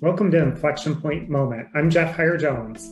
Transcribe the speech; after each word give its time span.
Welcome 0.00 0.30
to 0.30 0.38
Inflection 0.40 1.00
Point 1.00 1.28
Moment. 1.28 1.70
I'm 1.74 1.90
Jeff 1.90 2.14
Hire 2.14 2.36
Jones. 2.36 2.86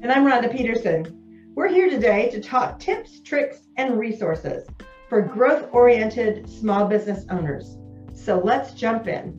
And 0.00 0.10
I'm 0.10 0.24
Rhonda 0.24 0.50
Peterson. 0.50 1.52
We're 1.54 1.68
here 1.68 1.90
today 1.90 2.30
to 2.30 2.40
talk 2.40 2.78
tips, 2.78 3.20
tricks, 3.20 3.58
and 3.76 3.98
resources 3.98 4.66
for 5.10 5.20
growth 5.20 5.68
oriented 5.72 6.48
small 6.48 6.86
business 6.86 7.26
owners. 7.28 7.76
So 8.14 8.38
let's 8.38 8.72
jump 8.72 9.06
in. 9.06 9.38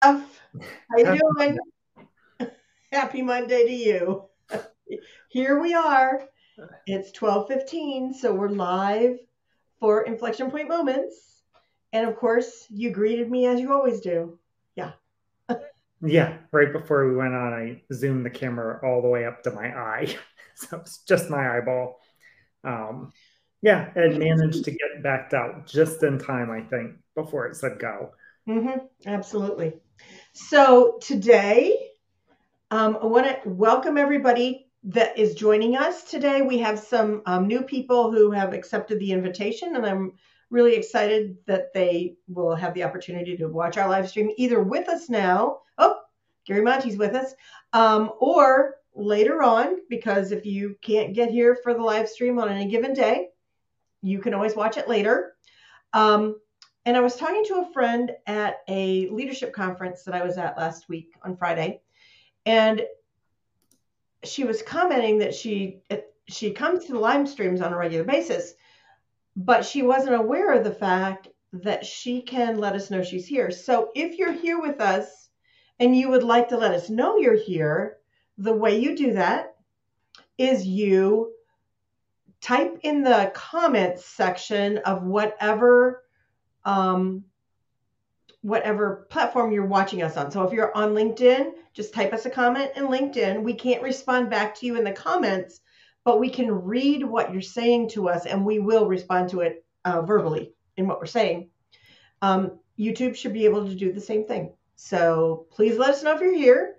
How 0.00 0.22
you 0.96 1.20
doing? 1.36 1.58
Happy 2.92 3.20
Monday 3.20 3.66
to 3.66 3.72
you. 3.74 4.24
Here 5.28 5.60
we 5.60 5.74
are. 5.74 6.26
It's 6.86 7.12
12:15, 7.12 8.14
so 8.14 8.32
we're 8.32 8.48
live 8.48 9.18
for 9.78 10.04
Inflection 10.04 10.50
Point 10.50 10.68
Moments. 10.70 11.37
And 11.92 12.08
of 12.08 12.16
course, 12.16 12.66
you 12.68 12.90
greeted 12.90 13.30
me 13.30 13.46
as 13.46 13.60
you 13.60 13.72
always 13.72 14.00
do. 14.00 14.38
Yeah. 14.76 14.92
yeah. 16.02 16.38
Right 16.52 16.72
before 16.72 17.08
we 17.08 17.16
went 17.16 17.34
on, 17.34 17.52
I 17.52 17.82
zoomed 17.92 18.26
the 18.26 18.30
camera 18.30 18.80
all 18.84 19.02
the 19.02 19.08
way 19.08 19.24
up 19.24 19.42
to 19.44 19.50
my 19.50 19.68
eye. 19.68 20.14
so 20.54 20.78
it's 20.78 20.98
just 20.98 21.30
my 21.30 21.58
eyeball. 21.58 22.00
Um, 22.64 23.12
yeah. 23.62 23.90
And 23.94 24.18
managed 24.18 24.64
to 24.64 24.70
get 24.70 25.02
backed 25.02 25.34
out 25.34 25.66
just 25.66 26.02
in 26.02 26.18
time, 26.18 26.50
I 26.50 26.60
think, 26.60 26.96
before 27.14 27.46
it 27.46 27.56
said 27.56 27.78
go. 27.78 28.12
Mm-hmm. 28.48 28.86
Absolutely. 29.06 29.74
So 30.32 30.98
today, 31.00 31.90
um, 32.70 32.98
I 33.02 33.06
want 33.06 33.26
to 33.26 33.48
welcome 33.48 33.98
everybody 33.98 34.68
that 34.84 35.18
is 35.18 35.34
joining 35.34 35.76
us 35.76 36.04
today. 36.04 36.42
We 36.42 36.58
have 36.58 36.78
some 36.78 37.22
um, 37.26 37.46
new 37.46 37.62
people 37.62 38.12
who 38.12 38.30
have 38.30 38.52
accepted 38.52 39.00
the 39.00 39.12
invitation, 39.12 39.74
and 39.74 39.84
I'm 39.84 40.12
really 40.50 40.74
excited 40.74 41.36
that 41.46 41.72
they 41.74 42.16
will 42.28 42.54
have 42.54 42.74
the 42.74 42.84
opportunity 42.84 43.36
to 43.36 43.48
watch 43.48 43.76
our 43.76 43.88
live 43.88 44.08
stream 44.08 44.30
either 44.36 44.62
with 44.62 44.88
us 44.88 45.08
now. 45.08 45.60
Oh, 45.76 45.98
Gary 46.46 46.62
Monte's 46.62 46.96
with 46.96 47.14
us, 47.14 47.34
um, 47.72 48.12
or 48.18 48.76
later 48.94 49.42
on, 49.42 49.76
because 49.88 50.32
if 50.32 50.46
you 50.46 50.76
can't 50.80 51.14
get 51.14 51.30
here 51.30 51.56
for 51.62 51.74
the 51.74 51.82
live 51.82 52.08
stream 52.08 52.38
on 52.38 52.48
any 52.48 52.68
given 52.70 52.94
day, 52.94 53.28
you 54.02 54.20
can 54.20 54.34
always 54.34 54.56
watch 54.56 54.76
it 54.76 54.88
later. 54.88 55.34
Um, 55.92 56.40
and 56.86 56.96
I 56.96 57.00
was 57.00 57.16
talking 57.16 57.44
to 57.46 57.60
a 57.60 57.72
friend 57.72 58.12
at 58.26 58.60
a 58.68 59.08
leadership 59.10 59.52
conference 59.52 60.04
that 60.04 60.14
I 60.14 60.24
was 60.24 60.38
at 60.38 60.56
last 60.56 60.88
week 60.88 61.14
on 61.22 61.36
Friday, 61.36 61.82
and 62.46 62.82
she 64.24 64.44
was 64.44 64.62
commenting 64.62 65.18
that 65.18 65.34
she 65.34 65.82
she 66.28 66.50
comes 66.50 66.84
to 66.84 66.92
the 66.92 66.98
live 66.98 67.28
streams 67.28 67.60
on 67.60 67.72
a 67.72 67.76
regular 67.76 68.04
basis 68.04 68.54
but 69.38 69.64
she 69.64 69.82
wasn't 69.82 70.16
aware 70.16 70.52
of 70.52 70.64
the 70.64 70.74
fact 70.74 71.28
that 71.52 71.86
she 71.86 72.20
can 72.20 72.58
let 72.58 72.74
us 72.74 72.90
know 72.90 73.04
she's 73.04 73.26
here. 73.26 73.52
So 73.52 73.90
if 73.94 74.18
you're 74.18 74.32
here 74.32 74.60
with 74.60 74.80
us 74.80 75.28
and 75.78 75.96
you 75.96 76.10
would 76.10 76.24
like 76.24 76.48
to 76.48 76.58
let 76.58 76.74
us 76.74 76.90
know 76.90 77.18
you're 77.18 77.38
here, 77.38 77.98
the 78.36 78.52
way 78.52 78.80
you 78.80 78.96
do 78.96 79.12
that 79.12 79.54
is 80.36 80.66
you 80.66 81.32
type 82.40 82.80
in 82.82 83.04
the 83.04 83.30
comments 83.32 84.04
section 84.04 84.78
of 84.78 85.04
whatever 85.04 86.02
um, 86.64 87.24
whatever 88.42 89.06
platform 89.08 89.52
you're 89.52 89.66
watching 89.66 90.02
us 90.02 90.16
on. 90.16 90.30
So 90.30 90.42
if 90.42 90.52
you're 90.52 90.76
on 90.76 90.94
LinkedIn, 90.94 91.52
just 91.74 91.94
type 91.94 92.12
us 92.12 92.26
a 92.26 92.30
comment 92.30 92.72
in 92.76 92.88
LinkedIn. 92.88 93.42
We 93.42 93.54
can't 93.54 93.82
respond 93.82 94.30
back 94.30 94.54
to 94.56 94.66
you 94.66 94.76
in 94.76 94.84
the 94.84 94.92
comments, 94.92 95.60
but 96.04 96.20
we 96.20 96.30
can 96.30 96.50
read 96.50 97.04
what 97.04 97.32
you're 97.32 97.42
saying 97.42 97.90
to 97.90 98.08
us 98.08 98.26
and 98.26 98.44
we 98.44 98.58
will 98.58 98.86
respond 98.86 99.30
to 99.30 99.40
it 99.40 99.64
uh, 99.84 100.02
verbally 100.02 100.54
in 100.76 100.86
what 100.86 101.00
we're 101.00 101.06
saying. 101.06 101.50
Um, 102.22 102.58
YouTube 102.78 103.16
should 103.16 103.32
be 103.32 103.44
able 103.44 103.66
to 103.66 103.74
do 103.74 103.92
the 103.92 104.00
same 104.00 104.24
thing. 104.24 104.52
So 104.76 105.46
please 105.50 105.76
let 105.76 105.90
us 105.90 106.02
know 106.02 106.14
if 106.14 106.20
you're 106.20 106.32
here. 106.32 106.76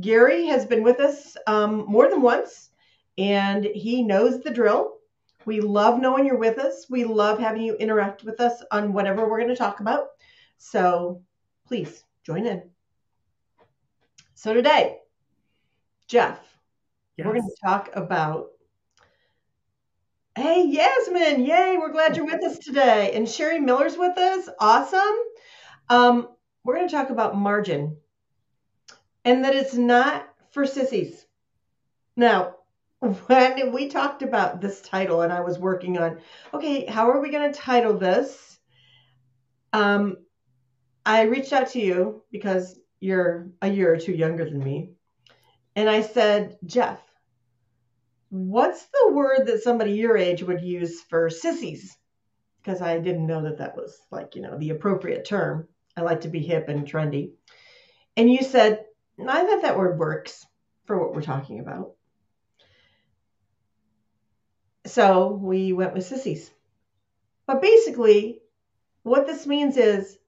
Gary 0.00 0.46
has 0.46 0.64
been 0.64 0.82
with 0.82 1.00
us 1.00 1.36
um, 1.46 1.86
more 1.88 2.08
than 2.08 2.22
once 2.22 2.70
and 3.16 3.64
he 3.64 4.02
knows 4.02 4.40
the 4.40 4.50
drill. 4.50 4.98
We 5.44 5.60
love 5.60 6.00
knowing 6.00 6.26
you're 6.26 6.36
with 6.36 6.58
us. 6.58 6.86
We 6.88 7.04
love 7.04 7.38
having 7.38 7.62
you 7.62 7.74
interact 7.76 8.22
with 8.22 8.40
us 8.40 8.62
on 8.70 8.92
whatever 8.92 9.28
we're 9.28 9.38
going 9.38 9.48
to 9.48 9.56
talk 9.56 9.80
about. 9.80 10.08
So 10.58 11.22
please 11.66 12.04
join 12.22 12.46
in. 12.46 12.62
So 14.34 14.52
today, 14.52 14.98
Jeff, 16.06 16.38
yes. 17.16 17.26
we're 17.26 17.32
going 17.32 17.48
to 17.48 17.66
talk 17.66 17.90
about 17.94 18.50
Hey, 20.38 20.66
Yasmin. 20.68 21.44
Yay. 21.44 21.78
We're 21.78 21.90
glad 21.90 22.16
you're 22.16 22.24
with 22.24 22.44
us 22.44 22.58
today. 22.58 23.10
And 23.12 23.28
Sherry 23.28 23.58
Miller's 23.58 23.98
with 23.98 24.16
us. 24.16 24.48
Awesome. 24.60 25.16
Um, 25.90 26.28
we're 26.62 26.76
going 26.76 26.88
to 26.88 26.94
talk 26.94 27.10
about 27.10 27.36
margin 27.36 27.96
and 29.24 29.44
that 29.44 29.56
it's 29.56 29.74
not 29.74 30.28
for 30.52 30.64
sissies. 30.64 31.26
Now, 32.16 32.54
when 33.00 33.72
we 33.72 33.88
talked 33.88 34.22
about 34.22 34.60
this 34.60 34.80
title 34.80 35.22
and 35.22 35.32
I 35.32 35.40
was 35.40 35.58
working 35.58 35.98
on, 35.98 36.20
okay, 36.54 36.86
how 36.86 37.10
are 37.10 37.20
we 37.20 37.32
going 37.32 37.52
to 37.52 37.58
title 37.58 37.98
this? 37.98 38.60
Um, 39.72 40.18
I 41.04 41.22
reached 41.22 41.52
out 41.52 41.70
to 41.70 41.80
you 41.80 42.22
because 42.30 42.78
you're 43.00 43.48
a 43.60 43.68
year 43.68 43.92
or 43.92 43.96
two 43.96 44.12
younger 44.12 44.44
than 44.44 44.62
me. 44.62 44.92
And 45.74 45.90
I 45.90 46.02
said, 46.02 46.58
Jeff, 46.64 47.00
What's 48.30 48.84
the 48.86 49.12
word 49.12 49.46
that 49.46 49.62
somebody 49.62 49.92
your 49.92 50.16
age 50.16 50.42
would 50.42 50.62
use 50.62 51.00
for 51.02 51.30
sissies? 51.30 51.96
Because 52.62 52.82
I 52.82 52.98
didn't 52.98 53.26
know 53.26 53.42
that 53.42 53.58
that 53.58 53.76
was 53.76 53.98
like, 54.10 54.34
you 54.34 54.42
know, 54.42 54.58
the 54.58 54.70
appropriate 54.70 55.24
term. 55.24 55.68
I 55.96 56.02
like 56.02 56.22
to 56.22 56.28
be 56.28 56.40
hip 56.40 56.68
and 56.68 56.86
trendy. 56.86 57.32
And 58.16 58.30
you 58.30 58.42
said, 58.42 58.84
I 59.26 59.44
thought 59.44 59.62
that 59.62 59.78
word 59.78 59.98
works 59.98 60.46
for 60.84 60.98
what 60.98 61.14
we're 61.14 61.22
talking 61.22 61.60
about. 61.60 61.92
So 64.86 65.28
we 65.28 65.72
went 65.72 65.94
with 65.94 66.06
sissies. 66.06 66.50
But 67.46 67.62
basically, 67.62 68.42
what 69.02 69.26
this 69.26 69.46
means 69.46 69.76
is 69.76 70.18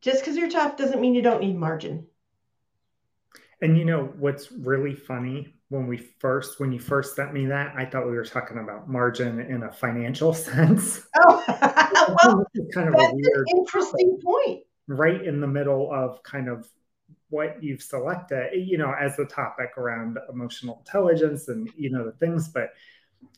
just 0.00 0.20
because 0.20 0.36
you're 0.36 0.48
tough 0.48 0.76
doesn't 0.76 1.00
mean 1.00 1.14
you 1.14 1.22
don't 1.22 1.40
need 1.40 1.56
margin. 1.56 2.06
And 3.60 3.76
you 3.76 3.84
know 3.84 4.04
what's 4.04 4.52
really 4.52 4.94
funny 4.94 5.57
when 5.70 5.86
we 5.86 5.98
first 5.98 6.60
when 6.60 6.72
you 6.72 6.78
first 6.78 7.14
sent 7.14 7.32
me 7.32 7.46
that, 7.46 7.74
I 7.76 7.84
thought 7.84 8.06
we 8.06 8.14
were 8.14 8.24
talking 8.24 8.58
about 8.58 8.88
margin 8.88 9.40
in 9.40 9.62
a 9.64 9.72
financial 9.72 10.32
sense. 10.34 11.06
Oh, 11.16 11.44
well, 12.24 12.46
kind 12.72 12.88
of 12.88 12.94
a 12.94 13.10
weird 13.12 13.46
interesting 13.56 14.18
point. 14.22 14.62
Right 14.86 15.22
in 15.22 15.40
the 15.40 15.46
middle 15.46 15.92
of 15.92 16.22
kind 16.22 16.48
of 16.48 16.66
what 17.30 17.62
you've 17.62 17.82
selected, 17.82 18.52
you 18.54 18.78
know, 18.78 18.94
as 18.98 19.16
the 19.16 19.26
topic 19.26 19.76
around 19.76 20.18
emotional 20.32 20.78
intelligence 20.78 21.48
and 21.48 21.70
you 21.76 21.90
know 21.90 22.04
the 22.04 22.12
things, 22.12 22.48
but 22.48 22.70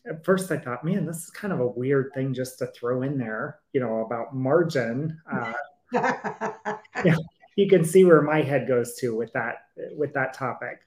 at 0.06 0.24
first 0.24 0.50
I 0.52 0.58
thought, 0.58 0.84
man, 0.84 1.06
this 1.06 1.24
is 1.24 1.30
kind 1.30 1.52
of 1.52 1.60
a 1.60 1.66
weird 1.66 2.12
thing 2.14 2.32
just 2.32 2.58
to 2.58 2.66
throw 2.68 3.02
in 3.02 3.18
there, 3.18 3.58
you 3.72 3.80
know, 3.80 4.00
about 4.00 4.34
margin. 4.34 5.18
Uh, 5.30 5.52
yeah, 5.92 7.16
you 7.56 7.68
can 7.68 7.84
see 7.84 8.04
where 8.04 8.22
my 8.22 8.42
head 8.42 8.68
goes 8.68 8.94
to 8.96 9.16
with 9.16 9.32
that 9.32 9.64
with 9.96 10.12
that 10.14 10.34
topic. 10.34 10.80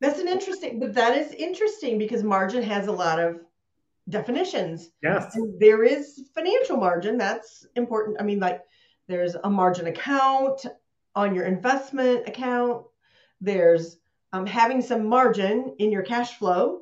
That's 0.00 0.18
an 0.18 0.28
interesting, 0.28 0.80
but 0.80 0.94
that 0.94 1.16
is 1.16 1.32
interesting 1.32 1.98
because 1.98 2.22
margin 2.22 2.62
has 2.62 2.86
a 2.86 2.92
lot 2.92 3.18
of 3.20 3.40
definitions. 4.08 4.90
Yes. 5.02 5.34
And 5.34 5.60
there 5.60 5.84
is 5.84 6.30
financial 6.34 6.76
margin. 6.76 7.18
That's 7.18 7.66
important. 7.76 8.16
I 8.20 8.24
mean, 8.24 8.40
like 8.40 8.62
there's 9.08 9.34
a 9.34 9.50
margin 9.50 9.86
account 9.86 10.64
on 11.14 11.34
your 11.34 11.44
investment 11.44 12.28
account. 12.28 12.86
There's 13.40 13.98
um, 14.32 14.46
having 14.46 14.80
some 14.80 15.06
margin 15.06 15.74
in 15.78 15.92
your 15.92 16.02
cash 16.02 16.38
flow. 16.38 16.80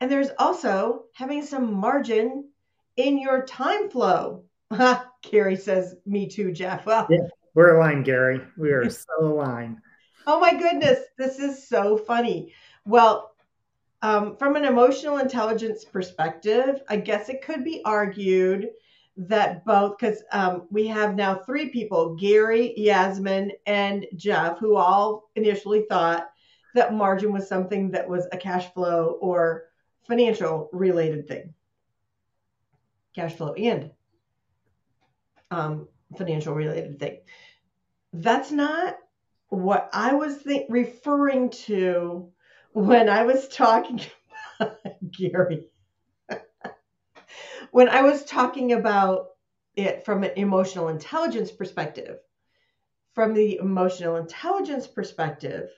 And 0.00 0.10
there's 0.10 0.30
also 0.38 1.04
having 1.14 1.44
some 1.44 1.74
margin 1.74 2.48
in 2.96 3.18
your 3.18 3.44
time 3.44 3.90
flow. 3.90 4.44
Gary 5.30 5.56
says, 5.56 5.96
Me 6.06 6.28
too, 6.28 6.52
Jeff. 6.52 6.86
Well, 6.86 7.06
yeah, 7.10 7.18
we're 7.54 7.76
aligned, 7.76 8.04
Gary. 8.04 8.40
We 8.56 8.70
are 8.70 8.88
so 8.90 9.06
aligned. 9.20 9.78
Oh 10.26 10.40
my 10.40 10.54
goodness, 10.54 11.00
this 11.18 11.38
is 11.38 11.66
so 11.66 11.96
funny. 11.96 12.52
Well, 12.86 13.32
um, 14.00 14.36
from 14.36 14.56
an 14.56 14.64
emotional 14.64 15.18
intelligence 15.18 15.84
perspective, 15.84 16.82
I 16.88 16.96
guess 16.96 17.28
it 17.28 17.42
could 17.42 17.64
be 17.64 17.82
argued 17.84 18.70
that 19.16 19.64
both, 19.64 19.98
because 19.98 20.22
um, 20.32 20.66
we 20.70 20.86
have 20.88 21.14
now 21.14 21.36
three 21.36 21.68
people 21.68 22.14
Gary, 22.16 22.74
Yasmin, 22.76 23.52
and 23.66 24.06
Jeff, 24.16 24.58
who 24.58 24.76
all 24.76 25.30
initially 25.36 25.86
thought 25.88 26.30
that 26.74 26.94
margin 26.94 27.32
was 27.32 27.48
something 27.48 27.90
that 27.92 28.08
was 28.08 28.26
a 28.32 28.36
cash 28.36 28.72
flow 28.72 29.18
or 29.20 29.64
financial 30.06 30.68
related 30.72 31.28
thing. 31.28 31.54
Cash 33.14 33.34
flow 33.34 33.52
and 33.52 33.90
um, 35.50 35.88
financial 36.16 36.54
related 36.54 36.98
thing. 36.98 37.20
That's 38.12 38.50
not 38.50 38.96
what 39.54 39.90
I 39.92 40.14
was 40.14 40.42
th- 40.42 40.66
referring 40.68 41.50
to 41.50 42.28
when 42.72 43.08
I 43.08 43.22
was 43.24 43.48
talking 43.48 44.00
about 44.60 44.78
Gary. 45.10 45.68
when 47.70 47.88
I 47.88 48.02
was 48.02 48.24
talking 48.24 48.72
about 48.72 49.28
it 49.76 50.04
from 50.04 50.22
an 50.24 50.32
emotional 50.36 50.88
intelligence 50.88 51.50
perspective. 51.50 52.18
From 53.14 53.32
the 53.32 53.58
emotional 53.58 54.16
intelligence 54.16 54.88
perspective, 54.88 55.70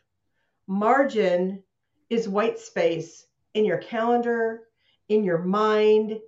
margin 0.67 1.63
is 2.09 2.29
white 2.29 2.59
space 2.59 3.27
in 3.53 3.67
your 3.67 3.79
calendar, 3.79 4.63
in 5.11 5.23
your 5.23 5.39
mind. 5.39 6.19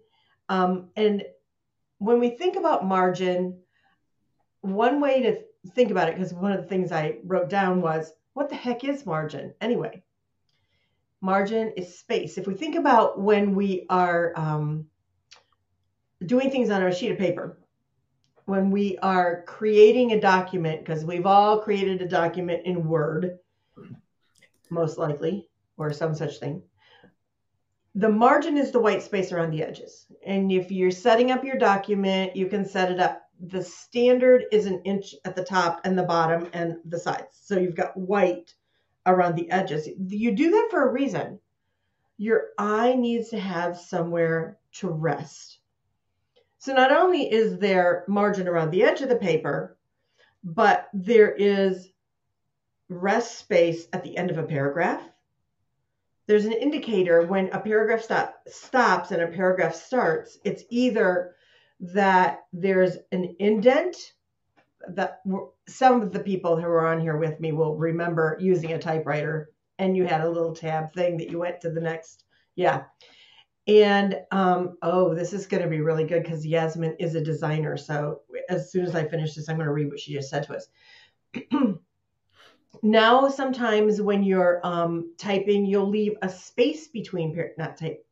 Um, 0.50 0.90
and 0.96 1.24
when 1.98 2.20
we 2.20 2.30
think 2.30 2.56
about 2.56 2.86
margin, 2.86 3.60
one 4.60 5.00
way 5.00 5.22
to 5.22 5.40
think 5.72 5.90
about 5.90 6.08
it, 6.08 6.16
because 6.16 6.34
one 6.34 6.52
of 6.52 6.60
the 6.60 6.68
things 6.68 6.92
I 6.92 7.18
wrote 7.24 7.48
down 7.48 7.80
was, 7.80 8.12
what 8.34 8.48
the 8.48 8.54
heck 8.54 8.84
is 8.84 9.06
margin 9.06 9.54
anyway? 9.60 10.02
Margin 11.20 11.72
is 11.76 11.98
space. 11.98 12.38
If 12.38 12.46
we 12.46 12.54
think 12.54 12.76
about 12.76 13.20
when 13.20 13.54
we 13.54 13.86
are 13.90 14.32
um, 14.36 14.86
doing 16.24 16.50
things 16.50 16.70
on 16.70 16.82
a 16.82 16.94
sheet 16.94 17.10
of 17.10 17.18
paper, 17.18 17.58
when 18.44 18.70
we 18.70 18.96
are 18.98 19.42
creating 19.46 20.12
a 20.12 20.20
document, 20.20 20.84
because 20.84 21.04
we've 21.04 21.26
all 21.26 21.60
created 21.60 22.00
a 22.00 22.08
document 22.08 22.64
in 22.64 22.86
Word, 22.86 23.38
most 24.70 24.96
likely, 24.96 25.48
or 25.76 25.92
some 25.92 26.14
such 26.14 26.38
thing. 26.38 26.62
The 27.94 28.08
margin 28.08 28.56
is 28.56 28.70
the 28.70 28.80
white 28.80 29.02
space 29.02 29.32
around 29.32 29.50
the 29.50 29.62
edges. 29.62 30.06
And 30.24 30.52
if 30.52 30.70
you're 30.70 30.90
setting 30.90 31.30
up 31.32 31.44
your 31.44 31.58
document, 31.58 32.36
you 32.36 32.46
can 32.46 32.64
set 32.64 32.92
it 32.92 33.00
up. 33.00 33.27
The 33.40 33.62
standard 33.62 34.46
is 34.50 34.66
an 34.66 34.82
inch 34.84 35.14
at 35.24 35.36
the 35.36 35.44
top 35.44 35.80
and 35.84 35.96
the 35.96 36.02
bottom 36.02 36.48
and 36.52 36.78
the 36.84 36.98
sides. 36.98 37.38
So 37.40 37.58
you've 37.58 37.76
got 37.76 37.96
white 37.96 38.54
around 39.06 39.36
the 39.36 39.50
edges. 39.50 39.88
You 39.98 40.32
do 40.34 40.50
that 40.50 40.68
for 40.70 40.88
a 40.88 40.92
reason. 40.92 41.38
Your 42.16 42.48
eye 42.58 42.94
needs 42.94 43.28
to 43.30 43.38
have 43.38 43.78
somewhere 43.78 44.58
to 44.72 44.88
rest. 44.88 45.58
So 46.58 46.74
not 46.74 46.90
only 46.90 47.32
is 47.32 47.58
there 47.58 48.04
margin 48.08 48.48
around 48.48 48.70
the 48.70 48.82
edge 48.82 49.00
of 49.00 49.08
the 49.08 49.16
paper, 49.16 49.76
but 50.42 50.88
there 50.92 51.30
is 51.30 51.90
rest 52.88 53.38
space 53.38 53.86
at 53.92 54.02
the 54.02 54.16
end 54.16 54.30
of 54.30 54.38
a 54.38 54.42
paragraph. 54.42 55.02
There's 56.26 56.44
an 56.44 56.52
indicator 56.52 57.22
when 57.22 57.48
a 57.50 57.60
paragraph 57.60 58.02
stop, 58.02 58.42
stops 58.46 59.12
and 59.12 59.22
a 59.22 59.28
paragraph 59.28 59.74
starts. 59.74 60.38
It's 60.44 60.64
either 60.68 61.36
that 61.80 62.40
there's 62.52 62.96
an 63.12 63.36
indent 63.38 63.96
that 64.88 65.20
some 65.68 66.02
of 66.02 66.12
the 66.12 66.20
people 66.20 66.56
who 66.56 66.66
are 66.66 66.86
on 66.86 67.00
here 67.00 67.16
with 67.16 67.38
me 67.40 67.52
will 67.52 67.76
remember 67.76 68.36
using 68.40 68.72
a 68.72 68.78
typewriter 68.78 69.50
and 69.78 69.96
you 69.96 70.04
had 70.04 70.20
a 70.20 70.28
little 70.28 70.54
tab 70.54 70.92
thing 70.92 71.16
that 71.18 71.30
you 71.30 71.38
went 71.38 71.60
to 71.60 71.70
the 71.70 71.80
next 71.80 72.24
yeah. 72.54 72.84
And 73.68 74.16
um, 74.32 74.78
oh 74.82 75.14
this 75.14 75.32
is 75.32 75.46
going 75.46 75.62
to 75.62 75.68
be 75.68 75.80
really 75.80 76.04
good 76.04 76.22
because 76.22 76.46
yasmin 76.46 76.96
is 76.98 77.14
a 77.14 77.20
designer 77.20 77.76
so 77.76 78.22
as 78.48 78.72
soon 78.72 78.86
as 78.86 78.94
i 78.94 79.06
finish 79.06 79.34
this 79.34 79.48
i'm 79.48 79.56
going 79.56 79.66
to 79.66 79.72
read 79.72 79.90
what 79.90 80.00
she 80.00 80.14
just 80.14 80.30
said 80.30 80.44
to 80.44 80.56
us. 80.56 80.68
Now 82.82 83.28
sometimes 83.28 84.00
when 84.00 84.22
you're 84.22 84.60
um, 84.64 85.12
typing 85.18 85.66
you'll 85.66 85.88
leave 85.88 86.14
a 86.22 86.28
space 86.28 86.88
between 86.88 87.36
not 87.56 87.76
type 87.76 88.04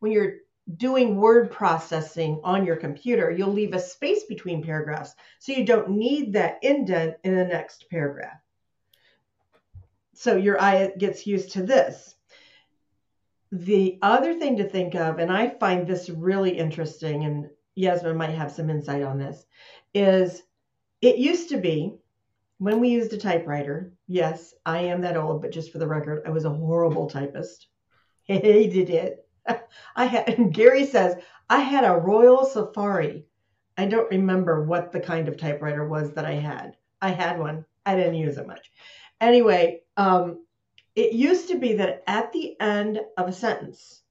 when 0.00 0.12
you're 0.12 0.34
doing 0.76 1.16
word 1.16 1.50
processing 1.50 2.40
on 2.44 2.64
your 2.64 2.76
computer, 2.76 3.30
you'll 3.30 3.52
leave 3.52 3.74
a 3.74 3.80
space 3.80 4.24
between 4.24 4.62
paragraphs. 4.62 5.14
So 5.38 5.52
you 5.52 5.64
don't 5.64 5.90
need 5.90 6.32
that 6.32 6.58
indent 6.62 7.16
in 7.24 7.34
the 7.34 7.44
next 7.44 7.88
paragraph. 7.90 8.40
So 10.14 10.36
your 10.36 10.60
eye 10.60 10.92
gets 10.98 11.26
used 11.26 11.52
to 11.52 11.62
this. 11.62 12.14
The 13.50 13.98
other 14.02 14.38
thing 14.38 14.56
to 14.58 14.68
think 14.68 14.94
of, 14.94 15.18
and 15.18 15.32
I 15.32 15.48
find 15.48 15.86
this 15.86 16.08
really 16.08 16.56
interesting, 16.56 17.24
and 17.24 17.50
Yasmin 17.74 18.16
might 18.16 18.30
have 18.30 18.52
some 18.52 18.70
insight 18.70 19.02
on 19.02 19.18
this, 19.18 19.44
is 19.92 20.42
it 21.00 21.16
used 21.16 21.48
to 21.50 21.58
be 21.58 21.94
when 22.58 22.78
we 22.78 22.90
used 22.90 23.12
a 23.12 23.18
typewriter. 23.18 23.92
Yes, 24.06 24.54
I 24.64 24.82
am 24.82 25.00
that 25.00 25.16
old, 25.16 25.42
but 25.42 25.50
just 25.50 25.72
for 25.72 25.78
the 25.78 25.88
record, 25.88 26.22
I 26.24 26.30
was 26.30 26.44
a 26.44 26.50
horrible 26.50 27.10
typist. 27.10 27.66
Hated 28.24 28.88
it 28.88 29.21
I 29.96 30.04
had, 30.06 30.28
and 30.28 30.52
Gary 30.54 30.86
says, 30.86 31.16
I 31.48 31.60
had 31.60 31.84
a 31.84 31.96
Royal 31.96 32.44
Safari. 32.44 33.26
I 33.76 33.86
don't 33.86 34.10
remember 34.10 34.64
what 34.64 34.92
the 34.92 35.00
kind 35.00 35.28
of 35.28 35.36
typewriter 35.36 35.86
was 35.86 36.12
that 36.12 36.24
I 36.24 36.34
had. 36.34 36.76
I 37.00 37.10
had 37.10 37.38
one. 37.38 37.64
I 37.84 37.96
didn't 37.96 38.16
use 38.16 38.38
it 38.38 38.46
much. 38.46 38.70
Anyway, 39.20 39.82
um, 39.96 40.44
it 40.94 41.12
used 41.12 41.48
to 41.48 41.58
be 41.58 41.74
that 41.74 42.02
at 42.06 42.32
the 42.32 42.60
end 42.60 43.00
of 43.16 43.28
a 43.28 43.32
sentence, 43.32 44.02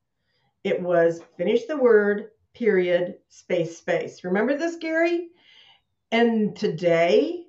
it 0.64 0.82
was 0.82 1.22
finish 1.38 1.66
the 1.66 1.78
word, 1.78 2.32
period, 2.54 3.18
space, 3.30 3.78
space. 3.78 4.24
Remember 4.24 4.58
this, 4.58 4.76
Gary? 4.76 5.30
And 6.12 6.56
today, 6.56 7.46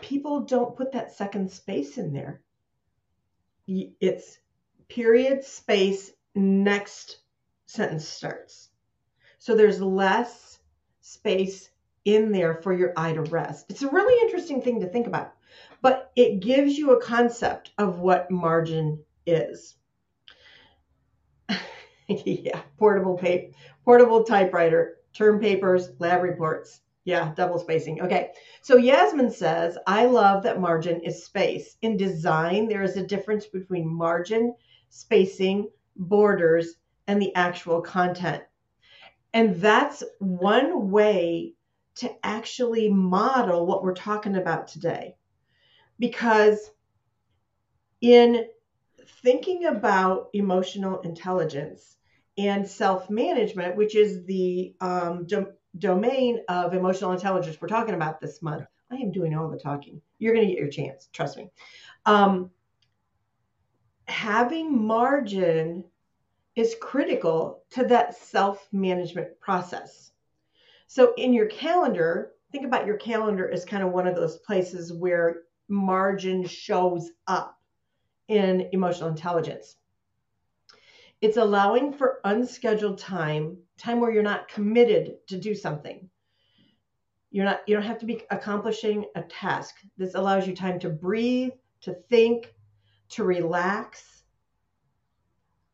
people 0.00 0.40
don't 0.40 0.76
put 0.76 0.92
that 0.92 1.12
second 1.12 1.50
space 1.50 1.98
in 1.98 2.12
there. 2.12 2.42
It's 3.66 4.38
period, 4.94 5.42
space, 5.42 6.12
next 6.34 7.18
sentence 7.66 8.06
starts. 8.06 8.68
So 9.38 9.56
there's 9.56 9.80
less 9.80 10.58
space 11.00 11.70
in 12.04 12.30
there 12.30 12.54
for 12.54 12.72
your 12.72 12.92
eye 12.96 13.12
to 13.14 13.22
rest. 13.22 13.66
It's 13.70 13.82
a 13.82 13.90
really 13.90 14.20
interesting 14.22 14.60
thing 14.60 14.80
to 14.80 14.86
think 14.86 15.06
about, 15.06 15.32
but 15.80 16.10
it 16.14 16.40
gives 16.40 16.76
you 16.76 16.92
a 16.92 17.00
concept 17.00 17.70
of 17.78 18.00
what 18.00 18.30
margin 18.30 19.02
is. 19.26 19.76
yeah, 22.08 22.60
portable 22.76 23.16
paper, 23.16 23.54
portable 23.84 24.24
typewriter, 24.24 24.98
term 25.14 25.40
papers, 25.40 25.90
lab 26.00 26.22
reports. 26.22 26.80
Yeah, 27.04 27.32
double 27.34 27.58
spacing. 27.58 28.00
Okay. 28.00 28.30
So 28.60 28.76
Yasmin 28.76 29.30
says, 29.30 29.76
I 29.88 30.06
love 30.06 30.44
that 30.44 30.60
margin 30.60 31.00
is 31.00 31.24
space. 31.24 31.76
In 31.82 31.96
design, 31.96 32.68
there 32.68 32.84
is 32.84 32.96
a 32.96 33.04
difference 33.04 33.46
between 33.46 33.92
margin 33.92 34.54
spacing, 34.92 35.70
borders, 35.96 36.74
and 37.06 37.20
the 37.20 37.34
actual 37.34 37.80
content. 37.80 38.42
And 39.32 39.56
that's 39.56 40.04
one 40.18 40.90
way 40.90 41.54
to 41.96 42.10
actually 42.22 42.90
model 42.90 43.64
what 43.64 43.82
we're 43.82 43.94
talking 43.94 44.36
about 44.36 44.68
today. 44.68 45.16
Because 45.98 46.70
in 48.02 48.44
thinking 49.22 49.64
about 49.64 50.28
emotional 50.34 51.00
intelligence 51.00 51.96
and 52.36 52.68
self 52.68 53.08
management, 53.08 53.76
which 53.76 53.96
is 53.96 54.26
the 54.26 54.74
um, 54.82 55.24
do- 55.24 55.52
domain 55.78 56.42
of 56.50 56.74
emotional 56.74 57.12
intelligence 57.12 57.56
we're 57.62 57.68
talking 57.68 57.94
about 57.94 58.20
this 58.20 58.42
month, 58.42 58.66
I 58.90 58.96
am 58.96 59.10
doing 59.10 59.34
all 59.34 59.48
the 59.48 59.58
talking. 59.58 60.02
You're 60.18 60.34
going 60.34 60.46
to 60.46 60.52
get 60.52 60.60
your 60.60 60.70
chance, 60.70 61.08
trust 61.14 61.38
me. 61.38 61.50
Um, 62.04 62.50
having 64.22 64.86
margin 64.86 65.82
is 66.54 66.76
critical 66.80 67.64
to 67.70 67.82
that 67.82 68.16
self 68.16 68.68
management 68.70 69.28
process. 69.40 70.12
So, 70.86 71.12
in 71.14 71.32
your 71.32 71.46
calendar, 71.46 72.30
think 72.52 72.64
about 72.64 72.86
your 72.86 72.98
calendar 72.98 73.50
as 73.50 73.64
kind 73.64 73.82
of 73.82 73.90
one 73.90 74.06
of 74.06 74.14
those 74.14 74.36
places 74.38 74.92
where 74.92 75.42
margin 75.66 76.46
shows 76.46 77.10
up 77.26 77.58
in 78.28 78.68
emotional 78.70 79.08
intelligence. 79.08 79.74
It's 81.20 81.36
allowing 81.36 81.92
for 81.92 82.20
unscheduled 82.22 82.98
time, 82.98 83.58
time 83.76 83.98
where 83.98 84.12
you're 84.12 84.22
not 84.22 84.46
committed 84.46 85.16
to 85.26 85.36
do 85.36 85.52
something. 85.52 86.08
You're 87.32 87.46
not 87.46 87.62
you 87.66 87.74
don't 87.74 87.90
have 87.90 87.98
to 87.98 88.06
be 88.06 88.22
accomplishing 88.30 89.04
a 89.16 89.22
task. 89.22 89.74
This 89.96 90.14
allows 90.14 90.46
you 90.46 90.54
time 90.54 90.78
to 90.78 90.90
breathe, 90.90 91.54
to 91.80 91.94
think, 92.08 92.54
to 93.12 93.24
relax. 93.24 94.22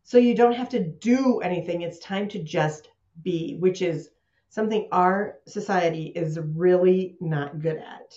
So 0.02 0.18
you 0.18 0.34
don't 0.34 0.54
have 0.54 0.70
to 0.70 0.82
do 0.82 1.40
anything. 1.40 1.82
It's 1.82 1.98
time 1.98 2.28
to 2.28 2.42
just 2.42 2.88
be, 3.22 3.56
which 3.58 3.82
is 3.82 4.10
something 4.48 4.88
our 4.90 5.38
society 5.46 6.06
is 6.06 6.38
really 6.38 7.16
not 7.20 7.60
good 7.60 7.76
at. 7.76 8.14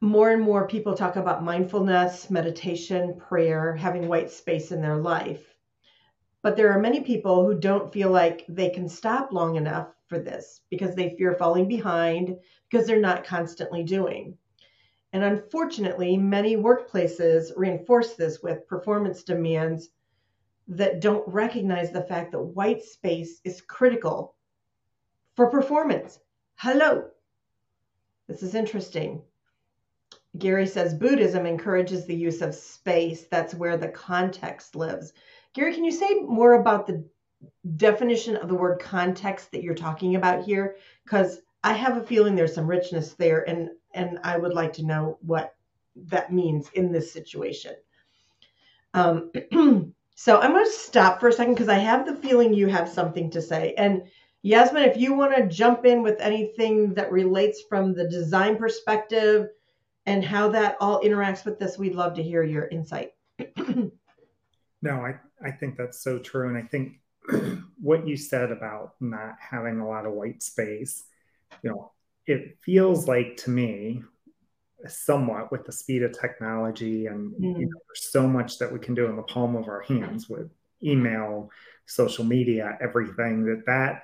More 0.00 0.30
and 0.30 0.42
more 0.42 0.66
people 0.66 0.94
talk 0.94 1.16
about 1.16 1.44
mindfulness, 1.44 2.28
meditation, 2.28 3.14
prayer, 3.16 3.76
having 3.76 4.08
white 4.08 4.30
space 4.30 4.72
in 4.72 4.80
their 4.82 4.96
life. 4.96 5.44
But 6.42 6.56
there 6.56 6.72
are 6.72 6.80
many 6.80 7.00
people 7.02 7.44
who 7.44 7.54
don't 7.54 7.92
feel 7.92 8.10
like 8.10 8.44
they 8.48 8.70
can 8.70 8.88
stop 8.88 9.32
long 9.32 9.54
enough 9.54 9.94
for 10.06 10.18
this 10.18 10.62
because 10.70 10.96
they 10.96 11.14
fear 11.16 11.34
falling 11.34 11.68
behind 11.68 12.36
because 12.68 12.86
they're 12.86 13.00
not 13.00 13.24
constantly 13.24 13.84
doing. 13.84 14.36
And 15.12 15.22
unfortunately, 15.22 16.16
many 16.16 16.56
workplaces 16.56 17.52
reinforce 17.56 18.14
this 18.14 18.42
with 18.42 18.66
performance 18.66 19.22
demands 19.22 19.90
that 20.68 21.00
don't 21.00 21.26
recognize 21.28 21.90
the 21.90 22.02
fact 22.02 22.32
that 22.32 22.40
white 22.40 22.82
space 22.82 23.40
is 23.44 23.60
critical 23.60 24.34
for 25.36 25.50
performance. 25.50 26.18
Hello. 26.56 27.08
This 28.28 28.42
is 28.42 28.54
interesting. 28.54 29.22
Gary 30.38 30.66
says 30.66 30.94
Buddhism 30.94 31.44
encourages 31.44 32.06
the 32.06 32.14
use 32.14 32.40
of 32.40 32.54
space. 32.54 33.26
That's 33.30 33.54
where 33.54 33.76
the 33.76 33.88
context 33.88 34.74
lives. 34.74 35.12
Gary, 35.52 35.74
can 35.74 35.84
you 35.84 35.92
say 35.92 36.20
more 36.20 36.54
about 36.54 36.86
the 36.86 37.04
definition 37.76 38.36
of 38.36 38.48
the 38.48 38.54
word 38.54 38.78
context 38.78 39.50
that 39.52 39.62
you're 39.62 39.74
talking 39.74 40.16
about 40.16 40.44
here 40.44 40.76
because 41.04 41.40
I 41.62 41.74
have 41.74 41.96
a 41.96 42.06
feeling 42.06 42.34
there's 42.34 42.54
some 42.54 42.66
richness 42.66 43.14
there 43.14 43.48
and 43.48 43.70
and 43.94 44.18
I 44.24 44.38
would 44.38 44.54
like 44.54 44.72
to 44.74 44.84
know 44.84 45.18
what 45.20 45.54
that 45.96 46.32
means 46.32 46.70
in 46.74 46.92
this 46.92 47.12
situation. 47.12 47.74
Um, 48.94 49.30
so 50.14 50.40
I'm 50.40 50.52
going 50.52 50.64
to 50.64 50.70
stop 50.70 51.20
for 51.20 51.28
a 51.28 51.32
second 51.32 51.54
because 51.54 51.68
I 51.68 51.78
have 51.78 52.06
the 52.06 52.16
feeling 52.16 52.54
you 52.54 52.68
have 52.68 52.88
something 52.88 53.30
to 53.30 53.42
say. 53.42 53.74
And 53.76 54.04
Yasmin, 54.42 54.82
if 54.82 54.96
you 54.96 55.14
want 55.14 55.36
to 55.36 55.46
jump 55.46 55.84
in 55.84 56.02
with 56.02 56.20
anything 56.20 56.94
that 56.94 57.12
relates 57.12 57.62
from 57.68 57.94
the 57.94 58.08
design 58.08 58.56
perspective 58.56 59.48
and 60.06 60.24
how 60.24 60.48
that 60.48 60.76
all 60.80 61.00
interacts 61.00 61.44
with 61.44 61.58
this, 61.58 61.78
we'd 61.78 61.94
love 61.94 62.14
to 62.14 62.22
hear 62.22 62.42
your 62.42 62.66
insight. 62.68 63.12
no, 63.56 63.92
I, 64.84 65.14
I 65.44 65.50
think 65.52 65.76
that's 65.76 66.02
so 66.02 66.18
true. 66.18 66.48
And 66.48 66.58
I 66.58 66.62
think 66.62 66.98
what 67.80 68.06
you 68.06 68.16
said 68.16 68.50
about 68.50 68.94
not 69.00 69.36
having 69.38 69.78
a 69.78 69.88
lot 69.88 70.06
of 70.06 70.12
white 70.12 70.42
space, 70.42 71.04
you 71.62 71.70
know, 71.70 71.92
it 72.26 72.58
feels 72.62 73.08
like 73.08 73.36
to 73.36 73.50
me 73.50 74.02
somewhat 74.86 75.52
with 75.52 75.64
the 75.64 75.72
speed 75.72 76.02
of 76.02 76.18
technology 76.18 77.06
and 77.06 77.32
mm. 77.34 77.58
you 77.58 77.66
know, 77.66 77.80
there's 77.88 78.10
so 78.10 78.26
much 78.26 78.58
that 78.58 78.72
we 78.72 78.78
can 78.78 78.94
do 78.94 79.06
in 79.06 79.16
the 79.16 79.22
palm 79.22 79.54
of 79.54 79.68
our 79.68 79.82
hands 79.82 80.28
with 80.28 80.50
email 80.82 81.50
social 81.86 82.24
media 82.24 82.76
everything 82.80 83.44
that 83.44 83.64
that 83.66 84.02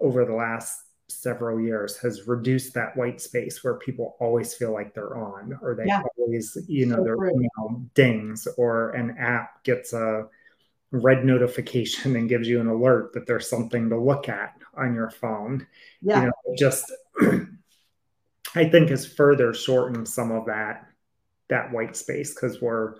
over 0.00 0.24
the 0.24 0.34
last 0.34 0.82
several 1.08 1.60
years 1.60 1.96
has 1.96 2.26
reduced 2.26 2.74
that 2.74 2.96
white 2.96 3.20
space 3.20 3.62
where 3.62 3.74
people 3.74 4.16
always 4.20 4.54
feel 4.54 4.72
like 4.72 4.92
they're 4.92 5.16
on 5.16 5.56
or 5.62 5.74
they 5.74 5.86
yeah. 5.86 6.02
always 6.18 6.58
you 6.66 6.84
know 6.84 6.96
so 6.96 7.04
their 7.04 7.26
email 7.28 7.82
dings 7.94 8.48
or 8.56 8.90
an 8.90 9.16
app 9.18 9.62
gets 9.62 9.92
a 9.92 10.26
red 10.90 11.24
notification 11.24 12.16
and 12.16 12.28
gives 12.28 12.48
you 12.48 12.60
an 12.60 12.66
alert 12.66 13.12
that 13.12 13.26
there's 13.26 13.48
something 13.48 13.88
to 13.90 13.98
look 13.98 14.28
at 14.28 14.54
on 14.74 14.94
your 14.94 15.10
phone. 15.10 15.66
Yeah. 16.00 16.20
You 16.20 16.26
know, 16.26 16.54
just 16.56 16.90
I 18.54 18.68
think 18.68 18.90
has 18.90 19.06
further 19.06 19.52
shortened 19.54 20.08
some 20.08 20.32
of 20.32 20.46
that 20.46 20.86
that 21.48 21.72
white 21.72 21.96
space 21.96 22.34
because 22.34 22.60
we're 22.60 22.94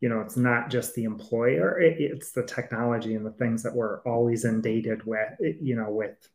you 0.00 0.08
know 0.08 0.20
it's 0.20 0.36
not 0.36 0.70
just 0.70 0.94
the 0.94 1.04
employer 1.04 1.80
it, 1.80 1.96
it's 2.00 2.32
the 2.32 2.44
technology 2.44 3.14
and 3.14 3.24
the 3.24 3.30
things 3.32 3.62
that 3.62 3.74
we're 3.74 4.00
always 4.02 4.44
inundated 4.44 5.04
with 5.04 5.32
you 5.40 5.76
know 5.76 5.90
with 5.90 6.28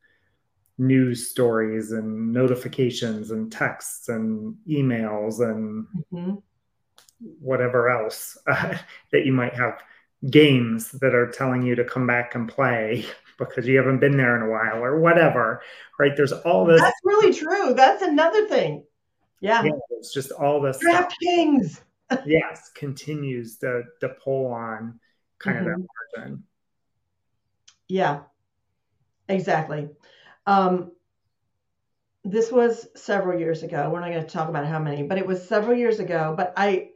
news 0.78 1.30
stories 1.30 1.92
and 1.92 2.32
notifications 2.32 3.32
and 3.32 3.52
texts 3.52 4.10
and 4.10 4.56
emails 4.70 5.42
and 5.42 5.88
mm-hmm. 6.14 6.36
whatever 7.40 7.90
else 7.90 8.38
uh, 8.48 8.78
that 9.12 9.26
you 9.26 9.34
might 9.34 9.54
have 9.54 9.82
games 10.30 10.92
that 10.92 11.14
are 11.14 11.30
telling 11.30 11.62
you 11.62 11.76
to 11.76 11.84
come 11.84 12.08
back 12.08 12.36
and 12.36 12.48
play 12.48 13.06
because 13.38 13.68
you 13.68 13.78
haven't 13.78 14.00
been 14.00 14.18
there 14.18 14.36
in 14.36 14.42
a 14.42 14.52
while 14.52 14.84
or 14.84 15.00
whatever 15.00 15.62
right? 16.00 16.16
There's 16.16 16.32
all 16.32 16.66
this 16.66 16.82
that's 16.82 17.00
really 17.04 17.34
true. 17.34 17.74
That's 17.74 18.02
another 18.02 18.48
thing. 18.48 18.84
Yeah, 19.40 19.64
yeah 19.64 19.72
it's 19.92 20.14
just 20.14 20.32
all 20.32 20.62
this 20.62 20.80
DraftKings. 20.84 21.82
Yes 22.26 22.72
continues 22.74 23.58
the, 23.58 23.84
the 24.00 24.16
pull 24.24 24.46
on 24.46 24.98
kind 25.40 25.58
mm-hmm. 25.58 25.66
of 25.66 25.66
that 25.66 25.84
mm-hmm. 25.84 26.22
margin. 26.22 26.44
Yeah 27.90 28.22
exactly. 29.28 29.90
Um 30.46 30.92
this 32.24 32.50
was 32.50 32.88
several 32.96 33.38
years 33.38 33.64
ago. 33.64 33.90
We're 33.92 34.02
not 34.02 34.12
going 34.12 34.24
to 34.24 34.30
talk 34.30 34.48
about 34.48 34.66
how 34.66 34.80
many 34.80 35.04
but 35.04 35.18
it 35.18 35.28
was 35.28 35.46
several 35.46 35.78
years 35.78 36.00
ago. 36.00 36.34
But 36.38 36.54
i 36.56 36.92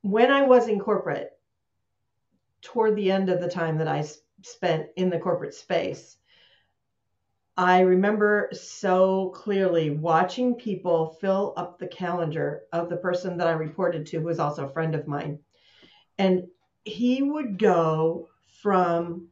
when 0.00 0.32
i 0.32 0.42
was 0.42 0.68
in 0.68 0.80
corporate 0.80 1.38
toward 2.62 2.96
the 2.96 3.10
end 3.10 3.28
of 3.28 3.40
the 3.40 3.48
time 3.48 3.78
that 3.78 3.88
I 3.88 4.04
spent 4.42 4.88
in 4.96 5.10
the 5.10 5.18
corporate 5.18 5.54
space, 5.54 6.16
I 7.56 7.80
remember 7.80 8.48
so 8.52 9.30
clearly 9.30 9.90
watching 9.90 10.54
people 10.54 11.18
fill 11.20 11.52
up 11.56 11.78
the 11.78 11.86
calendar 11.86 12.62
of 12.72 12.88
the 12.88 12.96
person 12.96 13.36
that 13.36 13.46
I 13.46 13.52
reported 13.52 14.06
to, 14.06 14.18
who 14.18 14.24
was 14.24 14.38
also 14.38 14.66
a 14.66 14.72
friend 14.72 14.94
of 14.94 15.06
mine. 15.06 15.38
And 16.18 16.48
he 16.84 17.22
would 17.22 17.58
go 17.58 18.28
from 18.62 19.28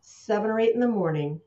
seven 0.00 0.50
or 0.50 0.58
eight 0.58 0.74
in 0.74 0.80
the 0.80 0.88
morning 0.88 1.40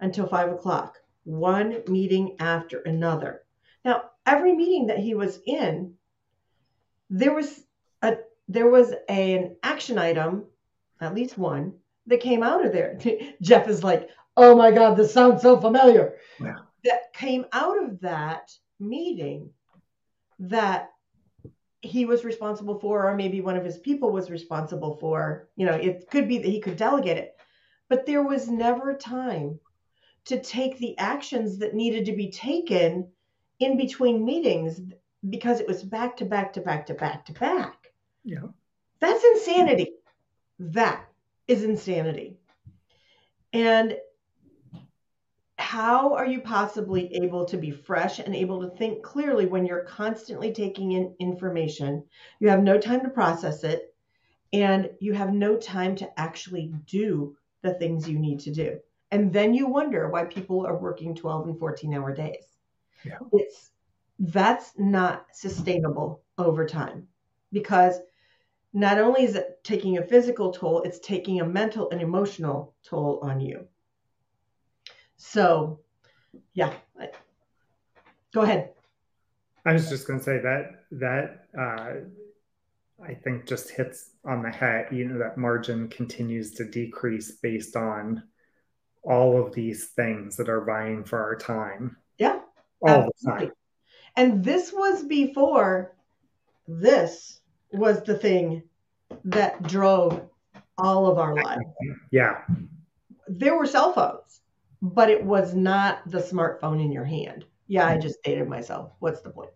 until 0.00 0.26
five 0.26 0.52
o'clock, 0.52 0.98
one 1.24 1.82
meeting 1.88 2.36
after 2.40 2.80
another. 2.80 3.42
Now, 3.84 4.10
every 4.26 4.54
meeting 4.54 4.86
that 4.88 4.98
he 4.98 5.14
was 5.14 5.40
in, 5.46 5.94
there 7.08 7.34
was 7.34 7.64
a 8.02 8.18
there 8.48 8.68
was 8.68 8.92
a, 9.08 9.34
an 9.34 9.56
action 9.62 9.98
item 9.98 10.44
at 11.00 11.14
least 11.14 11.38
one, 11.38 11.74
that 12.06 12.20
came 12.20 12.42
out 12.42 12.64
of 12.64 12.72
there. 12.72 12.98
Jeff 13.42 13.68
is 13.68 13.84
like, 13.84 14.08
oh 14.36 14.56
my 14.56 14.70
God, 14.70 14.96
this 14.96 15.12
sounds 15.12 15.42
so 15.42 15.60
familiar. 15.60 16.14
Yeah. 16.40 16.56
That 16.84 17.12
came 17.12 17.46
out 17.52 17.82
of 17.82 18.00
that 18.00 18.50
meeting 18.78 19.50
that 20.38 20.90
he 21.82 22.04
was 22.04 22.24
responsible 22.24 22.78
for, 22.78 23.06
or 23.06 23.14
maybe 23.14 23.40
one 23.40 23.56
of 23.56 23.64
his 23.64 23.78
people 23.78 24.10
was 24.10 24.30
responsible 24.30 24.96
for. 24.96 25.48
You 25.56 25.66
know, 25.66 25.74
it 25.74 26.08
could 26.10 26.28
be 26.28 26.38
that 26.38 26.48
he 26.48 26.60
could 26.60 26.76
delegate 26.76 27.18
it, 27.18 27.36
but 27.88 28.06
there 28.06 28.22
was 28.22 28.48
never 28.48 28.94
time 28.94 29.58
to 30.26 30.40
take 30.40 30.78
the 30.78 30.96
actions 30.98 31.58
that 31.58 31.74
needed 31.74 32.04
to 32.06 32.12
be 32.12 32.30
taken 32.30 33.08
in 33.58 33.76
between 33.76 34.24
meetings 34.24 34.80
because 35.28 35.60
it 35.60 35.68
was 35.68 35.82
back 35.82 36.16
to 36.18 36.24
back 36.24 36.52
to 36.54 36.60
back 36.60 36.86
to 36.86 36.94
back 36.94 37.24
to 37.26 37.32
back. 37.34 37.92
Yeah. 38.24 38.48
That's 39.00 39.24
insanity. 39.24 39.92
That 40.58 41.09
is 41.50 41.64
insanity. 41.64 42.38
And 43.52 43.96
how 45.58 46.14
are 46.14 46.24
you 46.24 46.40
possibly 46.40 47.12
able 47.16 47.44
to 47.46 47.56
be 47.56 47.72
fresh 47.72 48.20
and 48.20 48.36
able 48.36 48.60
to 48.62 48.76
think 48.76 49.02
clearly 49.02 49.46
when 49.46 49.66
you're 49.66 49.84
constantly 49.84 50.52
taking 50.52 50.92
in 50.92 51.16
information? 51.18 52.04
You 52.38 52.50
have 52.50 52.62
no 52.62 52.78
time 52.78 53.00
to 53.00 53.08
process 53.08 53.64
it, 53.64 53.92
and 54.52 54.90
you 55.00 55.12
have 55.12 55.34
no 55.34 55.56
time 55.56 55.96
to 55.96 56.20
actually 56.20 56.72
do 56.86 57.36
the 57.62 57.74
things 57.74 58.08
you 58.08 58.18
need 58.18 58.38
to 58.40 58.52
do. 58.52 58.78
And 59.10 59.32
then 59.32 59.52
you 59.52 59.66
wonder 59.66 60.08
why 60.08 60.26
people 60.26 60.64
are 60.64 60.78
working 60.78 61.16
12 61.16 61.48
and 61.48 61.58
14 61.58 61.94
hour 61.94 62.14
days. 62.14 62.44
Yeah. 63.04 63.18
It's 63.32 63.72
that's 64.20 64.72
not 64.78 65.26
sustainable 65.32 66.22
over 66.38 66.64
time 66.64 67.08
because 67.52 67.98
not 68.72 68.98
only 68.98 69.24
is 69.24 69.34
it 69.34 69.62
taking 69.64 69.98
a 69.98 70.06
physical 70.06 70.52
toll, 70.52 70.82
it's 70.82 71.00
taking 71.00 71.40
a 71.40 71.46
mental 71.46 71.90
and 71.90 72.00
emotional 72.00 72.74
toll 72.84 73.20
on 73.22 73.40
you. 73.40 73.66
So, 75.16 75.80
yeah, 76.54 76.72
go 78.32 78.42
ahead. 78.42 78.70
I 79.66 79.72
was 79.72 79.88
just 79.88 80.06
going 80.06 80.20
to 80.20 80.24
say 80.24 80.38
that 80.38 80.84
that 80.92 81.46
uh, 81.58 81.92
I 83.04 83.14
think 83.14 83.46
just 83.46 83.70
hits 83.70 84.10
on 84.24 84.42
the 84.42 84.50
head. 84.50 84.86
You 84.90 85.06
know 85.06 85.18
that 85.18 85.36
margin 85.36 85.88
continues 85.88 86.52
to 86.52 86.64
decrease 86.64 87.32
based 87.32 87.76
on 87.76 88.22
all 89.02 89.42
of 89.42 89.52
these 89.52 89.88
things 89.88 90.36
that 90.36 90.48
are 90.48 90.64
vying 90.64 91.04
for 91.04 91.20
our 91.22 91.36
time. 91.36 91.96
Yeah, 92.18 92.40
all 92.80 92.88
absolutely. 92.88 93.12
the 93.22 93.30
time. 93.46 93.52
And 94.16 94.44
this 94.44 94.72
was 94.72 95.04
before 95.04 95.94
this 96.66 97.39
was 97.72 98.02
the 98.02 98.16
thing 98.16 98.62
that 99.24 99.62
drove 99.62 100.22
all 100.78 101.06
of 101.06 101.18
our 101.18 101.34
lives. 101.34 101.64
Yeah. 102.10 102.42
There 103.28 103.56
were 103.56 103.66
cell 103.66 103.92
phones, 103.92 104.40
but 104.82 105.10
it 105.10 105.24
was 105.24 105.54
not 105.54 106.08
the 106.10 106.18
smartphone 106.18 106.82
in 106.82 106.92
your 106.92 107.04
hand. 107.04 107.44
Yeah, 107.68 107.86
I 107.86 107.98
just 107.98 108.22
dated 108.22 108.48
myself. 108.48 108.92
What's 108.98 109.20
the 109.20 109.30
point? 109.30 109.50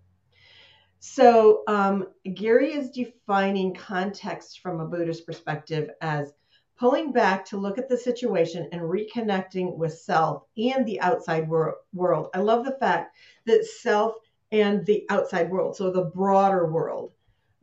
So, 1.00 1.64
um, 1.66 2.06
Gary 2.32 2.72
is 2.72 2.90
defining 2.90 3.74
context 3.74 4.60
from 4.60 4.80
a 4.80 4.86
Buddhist 4.86 5.26
perspective 5.26 5.90
as 6.00 6.32
pulling 6.78 7.12
back 7.12 7.44
to 7.46 7.56
look 7.56 7.78
at 7.78 7.88
the 7.88 7.96
situation 7.96 8.68
and 8.72 8.80
reconnecting 8.80 9.76
with 9.76 9.98
self 9.98 10.44
and 10.56 10.86
the 10.86 11.00
outside 11.00 11.48
wor- 11.48 11.76
world. 11.92 12.28
I 12.34 12.38
love 12.38 12.64
the 12.64 12.76
fact 12.80 13.16
that 13.46 13.64
self 13.64 14.14
and 14.50 14.84
the 14.86 15.04
outside 15.10 15.50
world, 15.50 15.76
so 15.76 15.90
the 15.90 16.04
broader 16.04 16.70
world, 16.70 17.12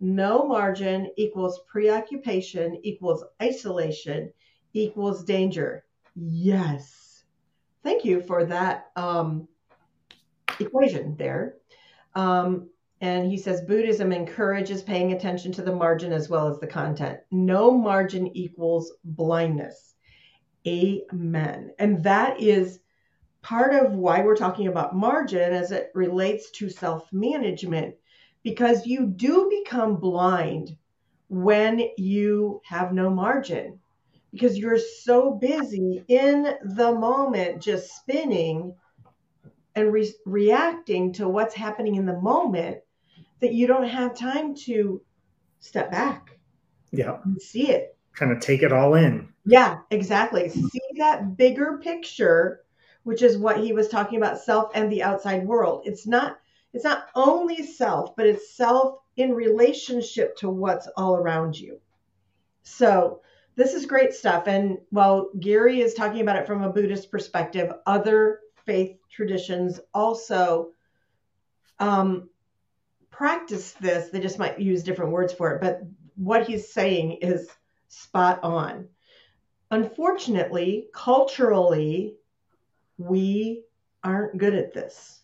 no 0.02 0.46
margin 0.46 1.12
equals 1.16 1.62
preoccupation 1.72 2.80
equals 2.84 3.24
isolation 3.42 4.34
equals 4.74 5.24
danger. 5.24 5.86
Yes. 6.16 7.24
Thank 7.84 8.04
you 8.04 8.22
for 8.22 8.46
that 8.46 8.88
um, 8.96 9.48
equation 10.60 11.16
there. 11.18 11.56
Um, 12.16 12.70
and 13.00 13.30
he 13.30 13.38
says 13.38 13.62
Buddhism 13.62 14.12
encourages 14.12 14.84
paying 14.84 15.14
attention 15.14 15.52
to 15.54 15.62
the 15.62 15.76
margin 15.76 16.12
as 16.12 16.30
well 16.30 16.48
as 16.48 16.60
the 16.60 16.68
content. 16.68 17.20
No 17.32 17.72
margin 17.72 18.28
equals 18.36 18.94
blindness. 19.04 19.96
Amen. 20.68 21.72
And 21.80 22.04
that 22.04 22.40
is 22.40 22.80
part 23.42 23.74
of 23.74 23.94
why 23.94 24.22
we're 24.22 24.36
talking 24.36 24.68
about 24.68 24.96
margin 24.96 25.54
as 25.54 25.72
it 25.72 25.92
relates 25.96 26.52
to 26.52 26.70
self 26.70 27.12
management 27.12 27.96
because 28.44 28.86
you 28.86 29.06
do 29.08 29.50
become 29.50 29.96
blind 29.98 30.76
when 31.30 31.82
you 31.98 32.62
have 32.66 32.94
no 32.94 33.10
margin 33.10 33.80
because 34.32 34.58
you're 34.58 34.80
so 34.80 35.32
busy 35.32 36.04
in 36.08 36.48
the 36.64 36.94
moment 36.94 37.62
just 37.62 37.92
spinning 37.96 38.74
and 39.76 39.92
re- 39.94 40.14
reacting 40.26 41.14
to 41.14 41.28
what's 41.30 41.54
happening 41.56 41.96
in 41.96 42.06
the 42.06 42.20
moment 42.20 42.78
that 43.40 43.54
you 43.54 43.68
don't 43.68 43.88
have 43.88 44.16
time 44.18 44.54
to 44.56 45.02
step 45.60 45.92
back 45.92 46.38
Yeah. 46.92 47.20
and 47.24 47.42
see 47.42 47.70
it 47.70 47.96
Kind 48.14 48.32
of 48.34 48.40
take 48.42 48.62
it 48.62 48.74
all 48.74 48.96
in. 48.96 49.30
yeah 49.46 49.80
exactly 49.90 50.50
see 50.50 50.82
that 50.98 51.38
bigger 51.38 51.80
picture 51.82 52.62
which 53.04 53.22
is 53.22 53.38
what 53.38 53.58
he 53.60 53.72
was 53.74 53.88
talking 53.88 54.18
about 54.18 54.40
self 54.40 54.72
and 54.76 54.92
the 54.92 55.02
outside 55.04 55.46
world 55.48 55.84
it's 55.86 56.06
not 56.06 56.38
it's 56.74 56.84
not 56.84 57.08
only 57.16 57.64
self 57.64 58.16
but 58.16 58.26
it's 58.26 58.56
self 58.56 59.00
in 59.18 59.34
relationship 59.34 60.36
to 60.38 60.50
what's 60.50 60.88
all 60.98 61.16
around 61.16 61.60
you. 61.60 61.80
So 62.64 63.22
this 63.56 63.74
is 63.74 63.86
great 63.86 64.14
stuff. 64.14 64.48
And 64.48 64.78
while 64.90 65.30
gary 65.40 65.82
is 65.82 65.94
talking 65.94 66.22
about 66.22 66.38
it 66.38 66.48
from 66.48 66.64
a 66.64 66.72
buddhist 66.72 67.12
perspective 67.12 67.72
other 67.86 68.40
faith 68.66 68.98
traditions 69.10 69.80
also 69.94 70.70
um, 71.80 72.30
practice 73.10 73.74
this. 73.74 74.10
They 74.10 74.20
just 74.20 74.40
might 74.40 74.60
use 74.60 74.84
different 74.84 75.12
words 75.12 75.34
for 75.34 75.52
it 75.56 75.62
but 75.62 75.82
what 76.16 76.48
he's 76.48 76.72
saying 76.72 77.14
is 77.22 77.50
spot 77.88 78.40
on. 78.44 78.88
Unfortunately 79.72 80.88
culturally 80.94 82.16
we 82.98 83.64
aren't 84.04 84.38
good 84.38 84.54
at 84.54 84.74
this 84.74 85.21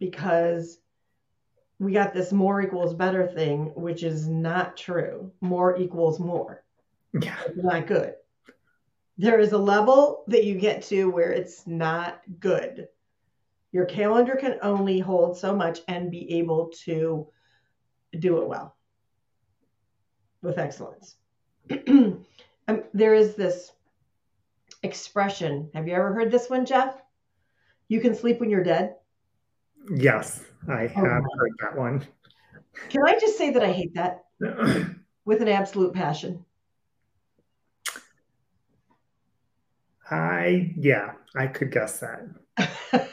because 0.00 0.78
we 1.78 1.92
got 1.92 2.12
this 2.12 2.32
more 2.32 2.60
equals 2.60 2.94
better 2.94 3.26
thing, 3.26 3.72
which 3.76 4.02
is 4.02 4.26
not 4.26 4.76
true. 4.76 5.30
More 5.40 5.78
equals 5.78 6.18
more. 6.18 6.64
Yeah. 7.12 7.36
It's 7.46 7.62
not 7.62 7.86
good. 7.86 8.14
There 9.16 9.38
is 9.38 9.52
a 9.52 9.58
level 9.58 10.24
that 10.28 10.44
you 10.44 10.56
get 10.56 10.82
to 10.84 11.10
where 11.10 11.30
it's 11.30 11.66
not 11.66 12.20
good. 12.40 12.88
Your 13.72 13.84
calendar 13.84 14.34
can 14.34 14.56
only 14.62 14.98
hold 14.98 15.38
so 15.38 15.54
much 15.54 15.80
and 15.86 16.10
be 16.10 16.38
able 16.38 16.70
to 16.84 17.28
do 18.18 18.42
it 18.42 18.48
well 18.48 18.76
with 20.42 20.58
excellence. 20.58 21.16
um, 21.86 22.24
there 22.92 23.14
is 23.14 23.34
this 23.34 23.72
expression. 24.82 25.70
Have 25.74 25.86
you 25.86 25.94
ever 25.94 26.12
heard 26.12 26.30
this 26.30 26.50
one, 26.50 26.66
Jeff? 26.66 26.94
You 27.88 28.00
can 28.00 28.14
sleep 28.14 28.40
when 28.40 28.50
you're 28.50 28.64
dead. 28.64 28.96
Yes, 29.88 30.44
I 30.68 30.84
oh, 30.84 30.88
have 30.88 31.22
wow. 31.22 31.28
heard 31.38 31.52
that 31.60 31.76
one. 31.76 32.06
Can 32.88 33.02
I 33.04 33.18
just 33.18 33.38
say 33.38 33.50
that 33.50 33.62
I 33.62 33.72
hate 33.72 33.94
that 33.94 34.24
with 35.24 35.40
an 35.42 35.48
absolute 35.48 35.94
passion? 35.94 36.44
I 40.10 40.72
yeah, 40.76 41.12
I 41.36 41.46
could 41.46 41.70
guess 41.70 42.00
that. 42.00 42.26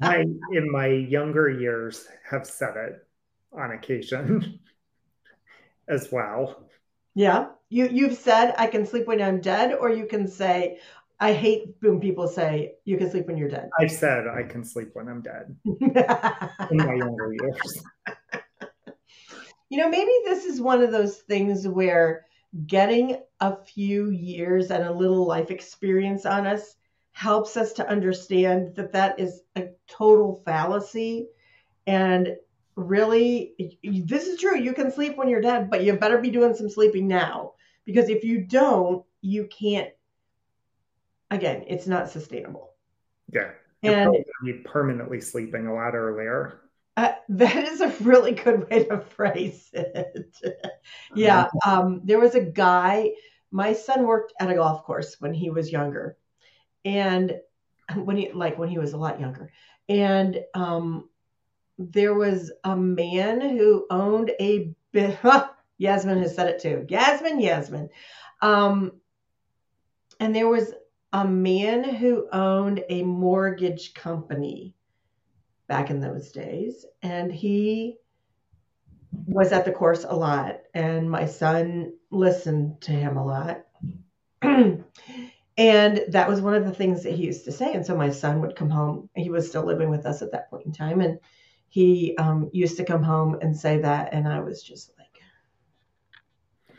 I 0.00 0.24
in 0.52 0.70
my 0.70 0.86
younger 0.86 1.50
years 1.50 2.08
have 2.28 2.46
said 2.46 2.76
it 2.76 3.06
on 3.52 3.72
occasion 3.72 4.60
as 5.88 6.10
well. 6.10 6.68
yeah. 7.14 7.48
You 7.68 7.88
you've 7.88 8.16
said 8.16 8.54
I 8.58 8.66
can 8.66 8.86
sleep 8.86 9.06
when 9.06 9.22
I'm 9.22 9.40
dead, 9.40 9.74
or 9.74 9.90
you 9.90 10.06
can 10.06 10.26
say 10.26 10.80
I 11.20 11.34
hate 11.34 11.74
when 11.80 12.00
people 12.00 12.26
say 12.26 12.76
you 12.86 12.96
can 12.96 13.10
sleep 13.10 13.26
when 13.26 13.36
you're 13.36 13.50
dead. 13.50 13.68
I 13.78 13.86
said 13.86 14.26
I 14.26 14.42
can 14.42 14.64
sleep 14.64 14.88
when 14.94 15.06
I'm 15.06 15.20
dead 15.20 15.54
in 15.64 16.76
my 16.78 16.94
younger 16.94 17.34
years. 17.38 17.84
you 19.68 19.78
know, 19.78 19.90
maybe 19.90 20.10
this 20.24 20.46
is 20.46 20.62
one 20.62 20.82
of 20.82 20.90
those 20.90 21.18
things 21.18 21.68
where 21.68 22.24
getting 22.66 23.22
a 23.40 23.56
few 23.56 24.10
years 24.10 24.70
and 24.70 24.84
a 24.84 24.92
little 24.92 25.26
life 25.26 25.50
experience 25.50 26.24
on 26.24 26.46
us 26.46 26.76
helps 27.12 27.56
us 27.56 27.74
to 27.74 27.88
understand 27.88 28.74
that 28.76 28.92
that 28.92 29.20
is 29.20 29.42
a 29.56 29.68
total 29.88 30.42
fallacy 30.44 31.28
and 31.86 32.36
really 32.76 33.78
this 33.82 34.26
is 34.26 34.40
true 34.40 34.58
you 34.58 34.72
can 34.72 34.90
sleep 34.90 35.16
when 35.16 35.28
you're 35.28 35.40
dead 35.40 35.68
but 35.68 35.84
you 35.84 35.92
better 35.92 36.18
be 36.18 36.30
doing 36.30 36.54
some 36.54 36.70
sleeping 36.70 37.06
now 37.06 37.52
because 37.84 38.08
if 38.08 38.24
you 38.24 38.40
don't 38.40 39.04
you 39.20 39.46
can't 39.46 39.90
again 41.30 41.64
it's 41.66 41.86
not 41.86 42.10
sustainable 42.10 42.74
Yeah. 43.32 43.50
You're 43.82 43.94
and 43.94 44.24
probably 44.38 44.62
permanently 44.62 45.20
sleeping 45.20 45.66
a 45.66 45.74
lot 45.74 45.94
earlier. 45.94 46.60
Uh, 46.96 47.12
that 47.30 47.64
is 47.68 47.80
a 47.80 47.94
really 48.02 48.32
good 48.32 48.68
way 48.68 48.84
to 48.84 49.00
phrase 49.00 49.70
it. 49.72 50.36
yeah, 51.14 51.48
um, 51.64 52.02
there 52.04 52.20
was 52.20 52.34
a 52.34 52.44
guy. 52.44 53.12
My 53.50 53.72
son 53.72 54.06
worked 54.06 54.32
at 54.38 54.50
a 54.50 54.54
golf 54.54 54.84
course 54.84 55.16
when 55.18 55.32
he 55.34 55.50
was 55.50 55.72
younger, 55.72 56.16
and 56.84 57.40
when 57.94 58.16
he 58.16 58.32
like 58.32 58.58
when 58.58 58.68
he 58.68 58.78
was 58.78 58.92
a 58.92 58.98
lot 58.98 59.20
younger, 59.20 59.50
and 59.88 60.40
um, 60.54 61.08
there 61.78 62.14
was 62.14 62.52
a 62.64 62.76
man 62.76 63.40
who 63.40 63.86
owned 63.90 64.30
a. 64.40 64.74
Yasmin 65.78 66.20
has 66.20 66.34
said 66.34 66.48
it 66.48 66.60
too. 66.60 66.84
Yasmin, 66.90 67.40
Yasmin, 67.40 67.88
um, 68.42 68.92
and 70.18 70.36
there 70.36 70.48
was 70.48 70.74
a 71.12 71.26
man 71.26 71.82
who 71.82 72.28
owned 72.32 72.84
a 72.88 73.02
mortgage 73.02 73.94
company 73.94 74.74
back 75.66 75.90
in 75.90 76.00
those 76.00 76.32
days. 76.32 76.84
And 77.02 77.32
he 77.32 77.96
was 79.26 79.52
at 79.52 79.64
the 79.64 79.72
course 79.72 80.04
a 80.04 80.14
lot. 80.14 80.60
And 80.74 81.10
my 81.10 81.26
son 81.26 81.92
listened 82.10 82.80
to 82.82 82.92
him 82.92 83.16
a 83.16 83.24
lot. 83.24 83.62
and 84.42 84.84
that 85.56 86.28
was 86.28 86.40
one 86.40 86.54
of 86.54 86.64
the 86.64 86.74
things 86.74 87.02
that 87.02 87.14
he 87.14 87.26
used 87.26 87.44
to 87.44 87.52
say. 87.52 87.72
And 87.72 87.84
so 87.84 87.96
my 87.96 88.10
son 88.10 88.40
would 88.40 88.56
come 88.56 88.70
home. 88.70 89.08
He 89.14 89.30
was 89.30 89.48
still 89.48 89.64
living 89.64 89.90
with 89.90 90.06
us 90.06 90.22
at 90.22 90.32
that 90.32 90.50
point 90.50 90.66
in 90.66 90.72
time. 90.72 91.00
And 91.00 91.18
he 91.68 92.16
um, 92.18 92.50
used 92.52 92.76
to 92.78 92.84
come 92.84 93.02
home 93.02 93.38
and 93.40 93.56
say 93.56 93.78
that. 93.80 94.12
And 94.12 94.26
I 94.26 94.40
was 94.40 94.62
just 94.62 94.92
like, 94.98 95.06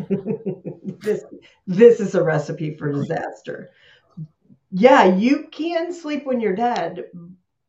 this, 1.02 1.24
this 1.68 2.00
is 2.00 2.16
a 2.16 2.24
recipe 2.24 2.76
for 2.76 2.92
disaster. 2.92 3.70
Yeah, 4.72 5.04
you 5.04 5.48
can 5.52 5.94
sleep 5.94 6.26
when 6.26 6.40
you're 6.40 6.56
dead. 6.56 7.06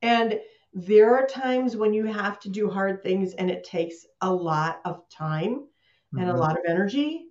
And 0.03 0.41
there 0.73 1.15
are 1.17 1.27
times 1.27 1.77
when 1.77 1.93
you 1.93 2.07
have 2.07 2.41
to 2.41 2.49
do 2.49 2.71
hard 2.71 3.03
things 3.03 3.35
and 3.35 3.51
it 3.51 3.65
takes 3.65 4.07
a 4.21 4.33
lot 4.33 4.81
of 4.85 5.09
time 5.09 5.69
and 6.17 6.31
a 6.31 6.33
Mhm. 6.33 6.39
lot 6.39 6.57
of 6.57 6.65
energy. 6.67 7.27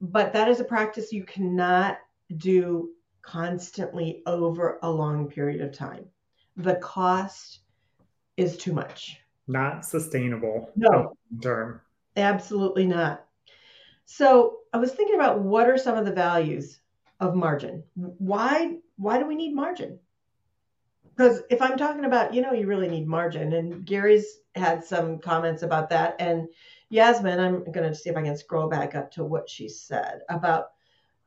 But 0.00 0.32
that 0.32 0.48
is 0.48 0.60
a 0.60 0.64
practice 0.64 1.12
you 1.12 1.24
cannot 1.24 1.98
do 2.36 2.94
constantly 3.22 4.22
over 4.26 4.78
a 4.82 4.90
long 4.90 5.28
period 5.28 5.60
of 5.60 5.72
time. 5.72 6.10
The 6.56 6.76
cost 6.76 7.60
is 8.36 8.56
too 8.56 8.72
much. 8.72 9.20
Not 9.46 9.84
sustainable 9.84 10.72
No. 10.76 11.16
term. 11.40 11.80
Absolutely 12.16 12.86
not. 12.86 13.26
So 14.04 14.60
I 14.72 14.78
was 14.78 14.92
thinking 14.94 15.16
about 15.16 15.40
what 15.40 15.68
are 15.70 15.78
some 15.78 15.96
of 15.96 16.04
the 16.04 16.12
values 16.12 16.81
of 17.22 17.36
margin? 17.36 17.84
Why 17.94 18.78
why 18.96 19.18
do 19.18 19.26
we 19.26 19.36
need 19.36 19.54
margin? 19.54 19.98
Because 21.16 21.42
if 21.50 21.62
I'm 21.62 21.76
talking 21.76 22.04
about, 22.04 22.34
you 22.34 22.42
know, 22.42 22.52
you 22.52 22.66
really 22.66 22.88
need 22.88 23.06
margin, 23.06 23.52
and 23.52 23.84
Gary's 23.84 24.40
had 24.54 24.82
some 24.84 25.18
comments 25.18 25.62
about 25.62 25.90
that, 25.90 26.16
and 26.18 26.48
Yasmin, 26.88 27.38
I'm 27.38 27.64
going 27.70 27.88
to 27.88 27.94
see 27.94 28.10
if 28.10 28.16
I 28.16 28.22
can 28.22 28.36
scroll 28.36 28.68
back 28.68 28.94
up 28.94 29.12
to 29.12 29.24
what 29.24 29.48
she 29.48 29.68
said 29.68 30.20
about 30.28 30.72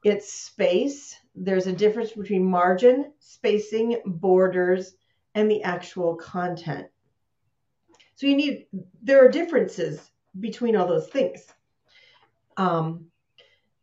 its 0.04 0.32
space. 0.32 1.16
There's 1.34 1.68
a 1.68 1.74
difference 1.74 2.12
between 2.12 2.44
margin, 2.44 3.14
spacing, 3.20 4.02
borders, 4.06 4.96
and 5.34 5.50
the 5.50 5.64
actual 5.64 6.16
content. 6.16 6.88
So 8.16 8.28
you 8.28 8.36
need 8.36 8.66
there 9.02 9.24
are 9.24 9.30
differences 9.30 10.12
between 10.40 10.76
all 10.76 10.88
those 10.88 11.08
things. 11.08 11.46
Um, 12.58 13.06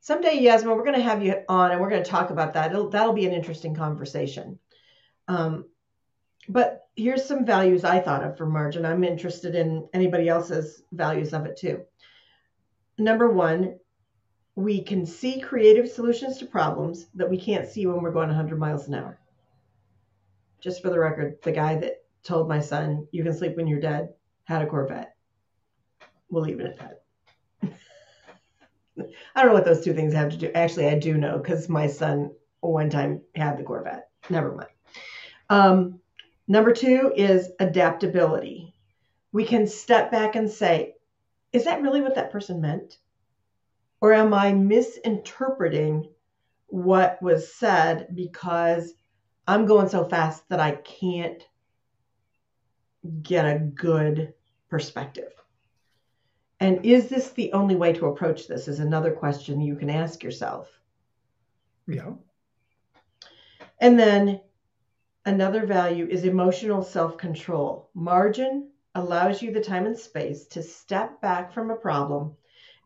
someday, 0.02 0.34
Yasmin, 0.34 0.76
we're 0.76 0.84
going 0.84 0.96
to 0.96 1.02
have 1.02 1.24
you 1.24 1.42
on 1.48 1.70
and 1.70 1.80
we're 1.80 1.88
going 1.88 2.02
to 2.02 2.10
talk 2.10 2.30
about 2.30 2.52
that. 2.54 2.72
It'll, 2.72 2.90
that'll 2.90 3.14
be 3.14 3.24
an 3.24 3.32
interesting 3.32 3.74
conversation. 3.74 4.58
Um, 5.28 5.64
but 6.48 6.88
here's 6.96 7.24
some 7.24 7.46
values 7.46 7.84
I 7.84 8.00
thought 8.00 8.24
of 8.24 8.36
for 8.36 8.44
margin. 8.44 8.84
I'm 8.84 9.04
interested 9.04 9.54
in 9.54 9.88
anybody 9.94 10.28
else's 10.28 10.82
values 10.92 11.32
of 11.32 11.46
it 11.46 11.56
too. 11.56 11.82
Number 12.98 13.30
one, 13.30 13.78
we 14.56 14.82
can 14.82 15.06
see 15.06 15.40
creative 15.40 15.88
solutions 15.88 16.36
to 16.38 16.46
problems 16.46 17.06
that 17.14 17.30
we 17.30 17.38
can't 17.38 17.68
see 17.68 17.86
when 17.86 18.02
we're 18.02 18.10
going 18.10 18.28
100 18.28 18.58
miles 18.58 18.88
an 18.88 18.94
hour. 18.94 19.20
Just 20.60 20.82
for 20.82 20.90
the 20.90 20.98
record, 20.98 21.38
the 21.42 21.52
guy 21.52 21.76
that 21.76 22.04
told 22.24 22.48
my 22.48 22.60
son, 22.60 23.06
you 23.12 23.22
can 23.22 23.32
sleep 23.32 23.56
when 23.56 23.68
you're 23.68 23.80
dead, 23.80 24.10
had 24.44 24.62
a 24.62 24.66
Corvette. 24.66 25.14
We'll 26.28 26.42
leave 26.42 26.60
it 26.60 26.66
at 26.66 26.78
that. 26.80 27.01
I 28.98 29.42
don't 29.42 29.46
know 29.46 29.54
what 29.54 29.64
those 29.64 29.84
two 29.84 29.94
things 29.94 30.12
have 30.14 30.30
to 30.30 30.36
do. 30.36 30.50
Actually, 30.54 30.88
I 30.88 30.98
do 30.98 31.14
know 31.14 31.38
because 31.38 31.68
my 31.68 31.86
son 31.86 32.30
one 32.60 32.90
time 32.90 33.22
had 33.34 33.58
the 33.58 33.62
Corvette. 33.62 34.08
Never 34.30 34.54
mind. 34.54 34.68
Um, 35.48 36.00
number 36.46 36.72
two 36.72 37.12
is 37.16 37.50
adaptability. 37.58 38.74
We 39.32 39.44
can 39.44 39.66
step 39.66 40.10
back 40.10 40.36
and 40.36 40.50
say, 40.50 40.94
is 41.52 41.64
that 41.64 41.82
really 41.82 42.00
what 42.00 42.14
that 42.14 42.30
person 42.30 42.60
meant? 42.60 42.98
Or 44.00 44.12
am 44.12 44.34
I 44.34 44.52
misinterpreting 44.52 46.08
what 46.66 47.20
was 47.22 47.54
said 47.54 48.08
because 48.14 48.94
I'm 49.46 49.66
going 49.66 49.88
so 49.88 50.04
fast 50.04 50.48
that 50.48 50.60
I 50.60 50.72
can't 50.72 51.42
get 53.22 53.44
a 53.44 53.58
good 53.58 54.34
perspective? 54.68 55.32
And 56.62 56.86
is 56.86 57.08
this 57.08 57.30
the 57.30 57.52
only 57.54 57.74
way 57.74 57.92
to 57.94 58.06
approach 58.06 58.46
this? 58.46 58.68
Is 58.68 58.78
another 58.78 59.10
question 59.10 59.60
you 59.60 59.74
can 59.74 59.90
ask 59.90 60.22
yourself. 60.22 60.68
Yeah. 61.88 62.12
And 63.80 63.98
then 63.98 64.40
another 65.26 65.66
value 65.66 66.06
is 66.08 66.22
emotional 66.22 66.84
self 66.84 67.18
control. 67.18 67.90
Margin 67.94 68.70
allows 68.94 69.42
you 69.42 69.52
the 69.52 69.60
time 69.60 69.86
and 69.86 69.98
space 69.98 70.46
to 70.48 70.62
step 70.62 71.20
back 71.20 71.52
from 71.52 71.72
a 71.72 71.76
problem 71.76 72.36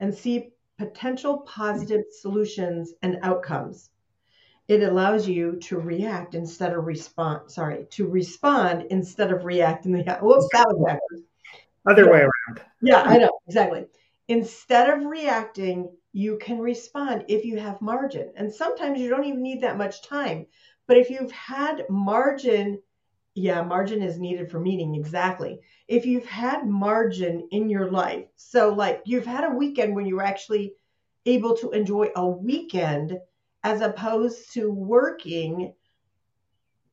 and 0.01 0.15
see 0.15 0.55
potential 0.79 1.41
positive 1.41 2.05
solutions 2.23 2.95
and 3.03 3.19
outcomes. 3.23 3.91
It 4.69 4.85
allows 4.85 5.29
you 5.29 5.57
to 5.65 5.79
react 5.79 6.35
instead 6.35 6.73
of 6.73 6.87
respond. 6.87 7.51
Sorry, 7.51 7.87
to 7.91 8.09
respond 8.09 8.87
instead 8.89 9.33
of 9.33 9.45
react 9.45 9.85
in 9.85 9.93
the 9.93 9.99
whoops, 9.99 10.49
that 10.55 10.67
was 10.67 10.83
backwards. 10.83 11.27
Other 11.87 12.11
way 12.11 12.21
around. 12.21 12.63
Yeah, 12.83 13.03
I 13.03 13.15
hmm. 13.15 13.23
know 13.23 13.39
exactly. 13.47 13.87
Instead 14.29 14.91
of 14.91 15.07
reacting, 15.07 15.89
you 16.13 16.39
can 16.39 16.59
respond 16.59 17.25
if 17.29 17.45
you 17.45 17.59
have 17.59 17.81
margin. 17.81 18.33
And 18.37 18.53
sometimes 18.53 18.99
you 18.99 19.09
don't 19.09 19.25
even 19.25 19.43
need 19.43 19.61
that 19.61 19.79
much 19.79 20.03
time. 20.03 20.47
But 20.87 20.97
if 20.97 21.11
you've 21.11 21.33
had 21.33 21.85
margin, 21.89 22.81
yeah, 23.35 23.63
margin 23.63 24.03
is 24.03 24.19
needed 24.19 24.51
for 24.51 24.59
meaning, 24.59 24.95
exactly. 24.95 25.61
If 25.89 26.07
you've 26.07 26.27
had 26.27 26.67
margin 26.67 27.49
in 27.51 27.69
your 27.69 27.91
life, 27.91 28.27
so 28.37 28.73
like 28.73 29.03
you've 29.05 29.27
had 29.27 29.45
a 29.45 29.55
weekend 29.55 29.95
when 29.95 30.07
you 30.07 30.17
were 30.17 30.23
actually 30.23 30.75
able 31.27 31.57
to 31.57 31.71
enjoy 31.73 32.11
a 32.17 32.27
weekend 32.27 33.19
as 33.63 33.81
opposed 33.81 34.53
to 34.55 34.71
working 34.71 35.75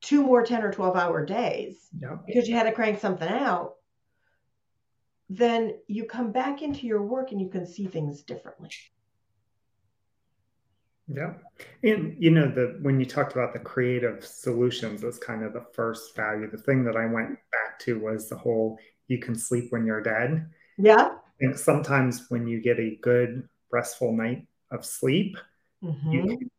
two 0.01 0.23
more 0.23 0.43
10 0.43 0.63
or 0.63 0.71
12 0.71 0.97
hour 0.97 1.25
days 1.25 1.87
Yeah. 1.97 2.17
because 2.25 2.47
you 2.47 2.55
had 2.55 2.63
to 2.63 2.71
crank 2.73 2.99
something 2.99 3.29
out, 3.29 3.75
then 5.29 5.75
you 5.87 6.05
come 6.05 6.31
back 6.31 6.61
into 6.61 6.85
your 6.85 7.01
work 7.01 7.31
and 7.31 7.41
you 7.41 7.49
can 7.49 7.65
see 7.65 7.87
things 7.87 8.21
differently. 8.21 8.69
Yeah. 11.07 11.33
And 11.83 12.15
you 12.17 12.31
know, 12.31 12.49
the 12.49 12.79
when 12.81 12.99
you 12.99 13.05
talked 13.05 13.33
about 13.33 13.53
the 13.53 13.59
creative 13.59 14.25
solutions 14.25 15.03
as 15.03 15.19
kind 15.19 15.43
of 15.43 15.53
the 15.53 15.65
first 15.73 16.15
value, 16.15 16.49
the 16.49 16.57
thing 16.57 16.83
that 16.85 16.95
I 16.95 17.05
went 17.05 17.31
back 17.51 17.79
to 17.79 17.99
was 17.99 18.29
the 18.29 18.37
whole 18.37 18.77
you 19.07 19.19
can 19.19 19.35
sleep 19.35 19.71
when 19.71 19.85
you're 19.85 20.01
dead. 20.01 20.49
Yeah. 20.77 21.15
And 21.41 21.59
sometimes 21.59 22.29
when 22.29 22.47
you 22.47 22.61
get 22.61 22.79
a 22.79 22.97
good 23.01 23.47
restful 23.71 24.13
night 24.15 24.47
of 24.71 24.85
sleep, 24.85 25.37
Mhm. 25.83 26.13
you 26.13 26.37
can, 26.37 26.49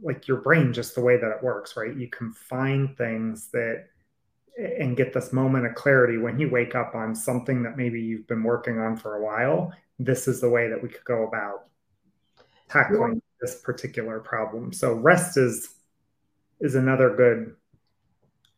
like 0.00 0.28
your 0.28 0.40
brain 0.42 0.72
just 0.72 0.94
the 0.94 1.00
way 1.00 1.16
that 1.16 1.36
it 1.36 1.42
works, 1.42 1.76
right? 1.76 1.96
You 1.96 2.08
can 2.08 2.32
find 2.32 2.96
things 2.96 3.50
that 3.50 3.88
and 4.58 4.96
get 4.96 5.12
this 5.12 5.32
moment 5.32 5.66
of 5.66 5.74
clarity 5.74 6.18
when 6.18 6.38
you 6.38 6.50
wake 6.50 6.74
up 6.74 6.94
on 6.94 7.14
something 7.14 7.62
that 7.62 7.76
maybe 7.76 8.00
you've 8.00 8.26
been 8.26 8.42
working 8.42 8.78
on 8.78 8.96
for 8.96 9.16
a 9.16 9.24
while. 9.24 9.72
This 9.98 10.28
is 10.28 10.40
the 10.40 10.50
way 10.50 10.68
that 10.68 10.82
we 10.82 10.88
could 10.88 11.04
go 11.04 11.26
about 11.26 11.66
tackling 12.68 13.22
this 13.40 13.60
particular 13.60 14.20
problem. 14.20 14.72
So 14.72 14.94
rest 14.94 15.36
is 15.36 15.74
is 16.60 16.74
another 16.74 17.14
good 17.14 17.56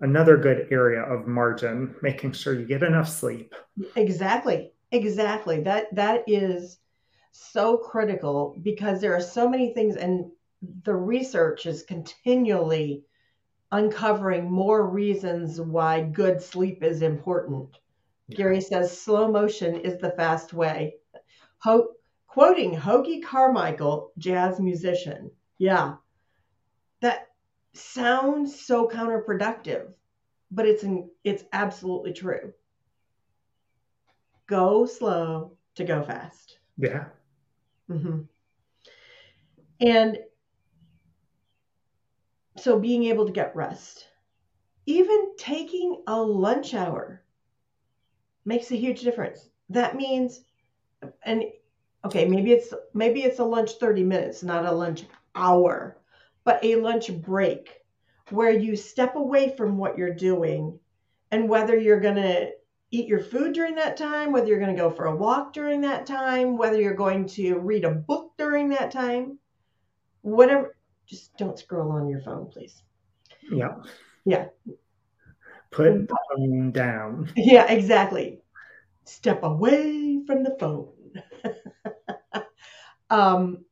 another 0.00 0.36
good 0.36 0.68
area 0.70 1.02
of 1.02 1.26
margin, 1.26 1.94
making 2.02 2.32
sure 2.32 2.58
you 2.58 2.66
get 2.66 2.82
enough 2.82 3.08
sleep. 3.08 3.54
Exactly. 3.96 4.72
Exactly. 4.92 5.60
That 5.62 5.94
that 5.94 6.24
is 6.26 6.78
so 7.32 7.78
critical 7.78 8.56
because 8.62 9.00
there 9.00 9.14
are 9.14 9.20
so 9.20 9.48
many 9.48 9.74
things 9.74 9.96
and 9.96 10.30
the 10.84 10.94
research 10.94 11.66
is 11.66 11.82
continually 11.82 13.04
uncovering 13.72 14.50
more 14.50 14.86
reasons 14.86 15.60
why 15.60 16.02
good 16.02 16.42
sleep 16.42 16.82
is 16.82 17.02
important. 17.02 17.78
Yeah. 18.28 18.36
Gary 18.36 18.60
says 18.60 19.00
slow 19.00 19.30
motion 19.30 19.80
is 19.80 19.98
the 19.98 20.10
fast 20.12 20.52
way. 20.52 20.96
Ho- 21.58 21.92
quoting 22.26 22.74
Hoagy 22.74 23.22
Carmichael, 23.22 24.12
jazz 24.18 24.60
musician. 24.60 25.30
Yeah. 25.58 25.96
That 27.00 27.28
sounds 27.74 28.58
so 28.58 28.88
counterproductive, 28.88 29.92
but 30.50 30.66
it's 30.66 30.82
in, 30.82 31.10
it's 31.22 31.44
absolutely 31.52 32.12
true. 32.12 32.52
Go 34.46 34.86
slow 34.86 35.56
to 35.76 35.84
go 35.84 36.02
fast. 36.02 36.58
Yeah. 36.76 37.06
hmm 37.88 38.22
And 39.80 40.18
so 42.56 42.78
being 42.78 43.04
able 43.04 43.26
to 43.26 43.32
get 43.32 43.56
rest, 43.56 44.08
even 44.86 45.36
taking 45.36 46.02
a 46.06 46.20
lunch 46.20 46.74
hour 46.74 47.22
makes 48.44 48.70
a 48.70 48.76
huge 48.76 49.00
difference. 49.00 49.48
That 49.70 49.96
means, 49.96 50.44
and 51.24 51.44
okay, 52.04 52.26
maybe 52.26 52.52
it's 52.52 52.72
maybe 52.92 53.22
it's 53.22 53.38
a 53.38 53.44
lunch 53.44 53.72
30 53.72 54.04
minutes, 54.04 54.42
not 54.42 54.66
a 54.66 54.72
lunch 54.72 55.04
hour, 55.34 55.98
but 56.44 56.62
a 56.64 56.76
lunch 56.76 57.10
break 57.22 57.80
where 58.30 58.50
you 58.50 58.76
step 58.76 59.16
away 59.16 59.54
from 59.56 59.76
what 59.76 59.98
you're 59.98 60.14
doing 60.14 60.78
and 61.30 61.48
whether 61.48 61.76
you're 61.78 62.00
going 62.00 62.16
to 62.16 62.50
eat 62.90 63.08
your 63.08 63.20
food 63.20 63.52
during 63.52 63.74
that 63.74 63.96
time, 63.96 64.32
whether 64.32 64.46
you're 64.46 64.60
going 64.60 64.74
to 64.74 64.80
go 64.80 64.90
for 64.90 65.06
a 65.06 65.16
walk 65.16 65.52
during 65.52 65.80
that 65.80 66.06
time, 66.06 66.56
whether 66.56 66.80
you're 66.80 66.94
going 66.94 67.26
to 67.26 67.58
read 67.58 67.84
a 67.84 67.90
book 67.90 68.32
during 68.38 68.68
that 68.68 68.90
time, 68.90 69.38
whatever, 70.22 70.76
just 71.06 71.36
don't 71.36 71.58
scroll 71.58 71.92
on 71.92 72.08
your 72.08 72.20
phone, 72.20 72.50
please. 72.50 72.82
Yeah. 73.50 73.76
Yeah. 74.24 74.46
Put 75.70 76.08
the 76.08 76.16
phone 76.36 76.70
down. 76.72 77.30
Yeah, 77.36 77.70
exactly. 77.70 78.40
Step 79.04 79.42
away 79.42 80.22
from 80.26 80.42
the 80.44 80.56
phone. 80.58 80.92
um, 83.10 83.64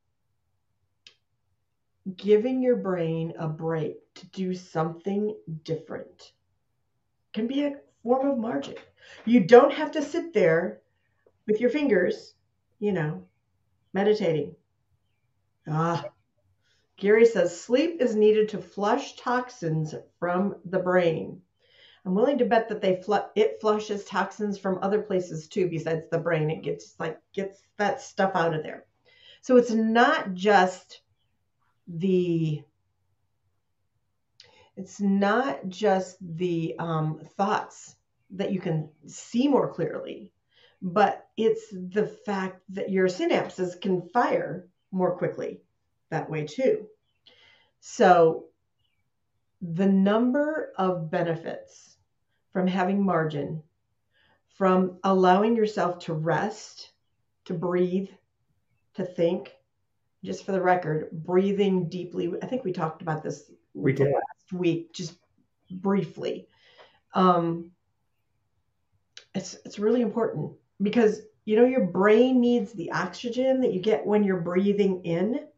giving 2.17 2.63
your 2.63 2.77
brain 2.77 3.33
a 3.39 3.49
break 3.49 3.97
to 4.15 4.27
do 4.27 4.55
something 4.55 5.35
different 5.65 6.33
can 7.33 7.47
be 7.47 7.65
a 7.65 7.77
form 8.03 8.29
of 8.29 8.39
margin. 8.39 8.75
You 9.25 9.41
don't 9.41 9.73
have 9.73 9.93
to 9.93 10.03
sit 10.03 10.35
there 10.35 10.81
with 11.47 11.61
your 11.61 11.71
fingers, 11.71 12.35
you 12.79 12.93
know, 12.93 13.25
meditating. 13.93 14.55
Ah, 15.67 16.05
Gary 17.03 17.27
says 17.27 17.61
sleep 17.61 18.01
is 18.01 18.15
needed 18.15 18.51
to 18.51 18.63
flush 18.63 19.17
toxins 19.17 19.93
from 20.21 20.55
the 20.65 20.79
brain. 20.79 21.43
I'm 22.05 22.15
willing 22.15 22.39
to 22.39 22.45
bet 22.45 22.69
that 22.69 22.81
they 22.81 23.03
fl- 23.03 23.27
it 23.35 23.61
flushes 23.61 24.05
toxins 24.05 24.57
from 24.57 24.79
other 24.81 25.03
places 25.03 25.49
too 25.49 25.69
besides 25.69 26.07
the 26.09 26.19
brain. 26.19 26.49
It 26.49 26.63
gets 26.63 26.95
like 27.01 27.19
gets 27.33 27.61
that 27.77 28.01
stuff 28.01 28.37
out 28.37 28.55
of 28.55 28.63
there. 28.63 28.85
So 29.41 29.57
it's 29.57 29.73
not 29.73 30.35
just 30.35 31.01
the 31.89 32.63
it's 34.77 35.01
not 35.01 35.67
just 35.67 36.19
the 36.21 36.77
um, 36.79 37.21
thoughts 37.37 37.97
that 38.31 38.53
you 38.53 38.61
can 38.61 38.89
see 39.09 39.49
more 39.49 39.75
clearly, 39.75 40.31
but 40.81 41.27
it's 41.37 41.69
the 41.73 42.07
fact 42.25 42.63
that 42.69 42.91
your 42.91 43.09
synapses 43.09 43.81
can 43.81 44.09
fire 44.11 44.69
more 44.93 45.19
quickly 45.19 45.63
that 46.11 46.31
way 46.31 46.45
too. 46.45 46.87
So 47.85 48.45
the 49.61 49.87
number 49.87 50.73
of 50.79 51.11
benefits 51.11 51.97
from 52.53 52.69
having 52.69 53.05
margin, 53.05 53.61
from 54.57 54.99
allowing 55.03 55.57
yourself 55.57 55.99
to 56.05 56.15
rest, 56.15 56.93
to 57.47 57.55
breathe, 57.55 58.09
to 58.95 59.05
think. 59.05 59.51
Just 60.25 60.47
for 60.47 60.53
the 60.53 60.63
record, 60.63 61.09
breathing 61.11 61.89
deeply. 61.89 62.33
I 62.41 62.47
think 62.47 62.63
we 62.65 62.73
talked 62.73 63.03
about 63.03 63.25
this 63.25 63.51
We 63.75 63.93
did. 63.93 64.13
last 64.13 64.53
week, 64.53 64.93
just 64.93 65.15
briefly. 65.69 66.47
Um, 67.15 67.73
it's 69.35 69.57
it's 69.65 69.81
really 69.81 70.03
important 70.03 70.53
because 70.81 71.23
you 71.47 71.57
know 71.57 71.65
your 71.65 71.85
brain 71.87 72.41
needs 72.41 72.73
the 72.75 72.93
oxygen 72.93 73.61
that 73.63 73.73
you 73.73 73.81
get 73.81 74.07
when 74.07 74.23
you're 74.23 74.41
breathing 74.41 75.03
in, 75.03 75.49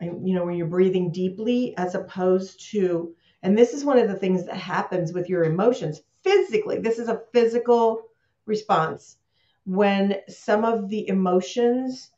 you 0.00 0.34
know 0.34 0.44
when 0.44 0.56
you're 0.56 0.66
breathing 0.66 1.10
deeply, 1.10 1.76
as 1.76 1.94
opposed 1.94 2.70
to 2.72 3.14
and 3.42 3.56
this 3.56 3.72
is 3.72 3.84
one 3.84 3.98
of 3.98 4.08
the 4.08 4.16
things 4.16 4.46
that 4.46 4.56
happens 4.56 5.12
with 5.12 5.28
your 5.28 5.44
emotions 5.44 6.02
physically. 6.22 6.78
This 6.78 6.98
is 6.98 7.08
a 7.08 7.22
physical 7.32 8.02
response 8.46 9.16
when 9.64 10.16
some 10.28 10.64
of 10.64 10.88
the 10.88 11.06
emotions 11.08 12.10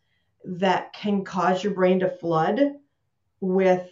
that 0.45 0.93
can 0.93 1.25
cause 1.25 1.63
your 1.63 1.75
brain 1.75 2.01
to 2.01 2.09
flood 2.09 2.61
with 3.41 3.91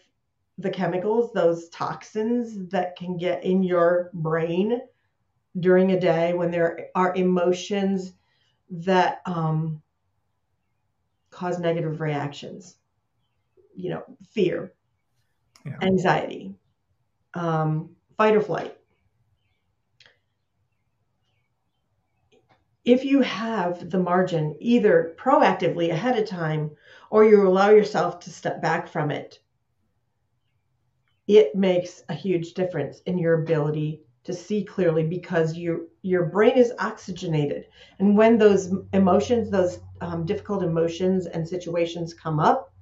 the 0.57 0.71
chemicals, 0.71 1.33
those 1.33 1.69
toxins 1.69 2.69
that 2.71 2.97
can 2.97 3.17
get 3.17 3.45
in 3.45 3.63
your 3.63 4.11
brain 4.15 4.81
during 5.59 5.93
a 5.93 6.01
day 6.01 6.33
when 6.35 6.51
there 6.51 6.89
are 6.95 7.15
emotions 7.15 8.13
that 8.71 9.21
um, 9.27 9.83
cause 11.31 11.59
negative 11.59 12.01
reactions. 12.01 12.77
You 13.79 13.91
know, 13.93 14.03
fear, 14.33 14.75
Yeah. 15.65 15.83
anxiety, 15.83 16.57
um, 17.35 17.97
fight 18.17 18.37
or 18.37 18.41
flight. 18.41 18.77
If 22.85 23.05
you 23.05 23.21
have 23.23 23.91
the 23.91 24.01
margin 24.01 24.57
either 24.61 25.15
proactively 25.19 25.91
ahead 25.91 26.19
of 26.19 26.27
time 26.29 26.77
or 27.11 27.25
you 27.25 27.47
allow 27.47 27.71
yourself 27.71 28.19
to 28.21 28.31
step 28.31 28.61
back 28.63 28.89
from 28.89 29.13
it, 29.13 29.41
it 31.29 31.55
makes 31.55 32.03
a 32.09 32.15
huge 32.15 32.55
difference 32.55 33.01
in 33.03 33.19
your 33.19 33.43
ability 33.43 34.03
to 34.25 34.33
see 34.33 34.65
clearly 34.65 35.05
because 35.07 35.57
your 35.57 35.83
your 36.03 36.25
brain 36.27 36.57
is 36.57 36.73
oxygenated 36.81 37.67
and 38.01 38.17
when 38.17 38.39
those 38.39 38.73
emotions 38.93 39.51
those 39.51 39.81
um, 40.01 40.27
difficult 40.27 40.63
emotions 40.63 41.27
and 41.27 41.47
situations 41.49 42.15
come 42.15 42.41
up 42.41 42.73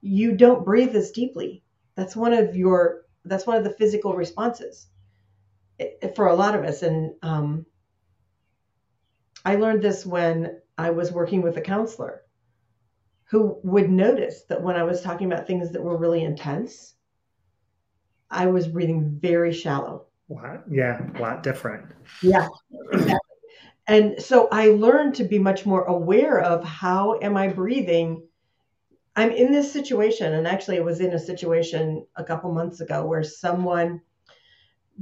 you 0.00 0.36
don't 0.36 0.64
breathe 0.64 0.94
as 0.96 1.10
deeply 1.10 1.62
that's 1.94 2.16
one 2.16 2.32
of 2.32 2.56
your 2.56 3.02
that's 3.24 3.46
one 3.46 3.56
of 3.56 3.64
the 3.64 3.74
physical 3.74 4.14
responses 4.14 4.86
for 6.14 6.26
a 6.26 6.34
lot 6.34 6.54
of 6.54 6.64
us 6.64 6.82
and 6.82 7.14
um, 7.22 7.66
i 9.44 9.56
learned 9.56 9.82
this 9.82 10.06
when 10.06 10.60
i 10.78 10.90
was 10.90 11.12
working 11.12 11.42
with 11.42 11.56
a 11.56 11.62
counselor 11.62 12.22
who 13.24 13.58
would 13.62 13.90
notice 13.90 14.42
that 14.48 14.62
when 14.62 14.76
i 14.76 14.82
was 14.82 15.02
talking 15.02 15.30
about 15.30 15.46
things 15.46 15.70
that 15.72 15.82
were 15.82 15.96
really 15.96 16.22
intense 16.22 16.94
i 18.30 18.46
was 18.46 18.66
breathing 18.66 19.18
very 19.20 19.52
shallow 19.52 20.06
lot, 20.30 20.62
yeah, 20.70 21.00
a 21.14 21.18
lot 21.20 21.42
different. 21.42 21.86
Yeah, 22.22 22.48
exactly. 22.92 23.18
And 23.86 24.22
so 24.22 24.48
I 24.52 24.68
learned 24.68 25.16
to 25.16 25.24
be 25.24 25.38
much 25.38 25.66
more 25.66 25.84
aware 25.84 26.38
of 26.38 26.62
how 26.62 27.18
am 27.20 27.36
I 27.36 27.48
breathing? 27.48 28.22
I'm 29.16 29.30
in 29.32 29.52
this 29.52 29.72
situation, 29.72 30.32
and 30.32 30.46
actually, 30.46 30.76
it 30.76 30.84
was 30.84 31.00
in 31.00 31.12
a 31.12 31.18
situation 31.18 32.06
a 32.16 32.24
couple 32.24 32.52
months 32.52 32.80
ago 32.80 33.04
where 33.04 33.24
someone 33.24 34.00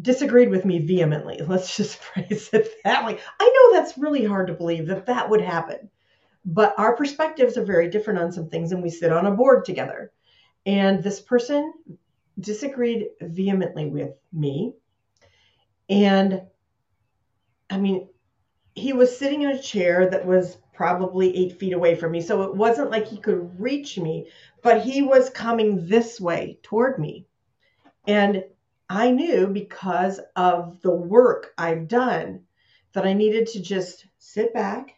disagreed 0.00 0.50
with 0.50 0.64
me 0.64 0.78
vehemently. 0.78 1.40
Let's 1.46 1.76
just 1.76 1.96
phrase 2.02 2.50
it 2.52 2.68
that 2.84 3.04
way. 3.04 3.18
I 3.40 3.44
know 3.44 3.78
that's 3.78 3.98
really 3.98 4.24
hard 4.24 4.46
to 4.48 4.54
believe 4.54 4.86
that 4.86 5.06
that 5.06 5.30
would 5.30 5.42
happen, 5.42 5.90
but 6.44 6.74
our 6.78 6.96
perspectives 6.96 7.56
are 7.56 7.64
very 7.64 7.90
different 7.90 8.20
on 8.20 8.32
some 8.32 8.48
things, 8.48 8.72
and 8.72 8.82
we 8.82 8.90
sit 8.90 9.12
on 9.12 9.26
a 9.26 9.32
board 9.34 9.64
together. 9.64 10.12
And 10.66 11.02
this 11.02 11.20
person 11.20 11.72
disagreed 12.38 13.08
vehemently 13.20 13.86
with 13.86 14.12
me 14.32 14.74
and 15.88 16.42
I 17.70 17.78
mean, 17.78 18.08
he 18.74 18.92
was 18.92 19.16
sitting 19.16 19.42
in 19.42 19.50
a 19.50 19.62
chair 19.62 20.08
that 20.10 20.26
was 20.26 20.56
probably 20.78 21.36
eight 21.36 21.58
feet 21.58 21.72
away 21.72 21.96
from 21.96 22.12
me. 22.12 22.20
So 22.20 22.42
it 22.42 22.54
wasn't 22.54 22.92
like 22.92 23.08
he 23.08 23.16
could 23.16 23.60
reach 23.60 23.98
me, 23.98 24.28
but 24.62 24.80
he 24.80 25.02
was 25.02 25.28
coming 25.28 25.88
this 25.88 26.20
way 26.20 26.60
toward 26.62 27.00
me. 27.00 27.26
And 28.06 28.44
I 28.88 29.10
knew 29.10 29.48
because 29.48 30.20
of 30.36 30.80
the 30.80 30.94
work 30.94 31.52
I've 31.58 31.88
done 31.88 32.44
that 32.92 33.04
I 33.04 33.12
needed 33.12 33.48
to 33.48 33.60
just 33.60 34.06
sit 34.18 34.54
back, 34.54 34.94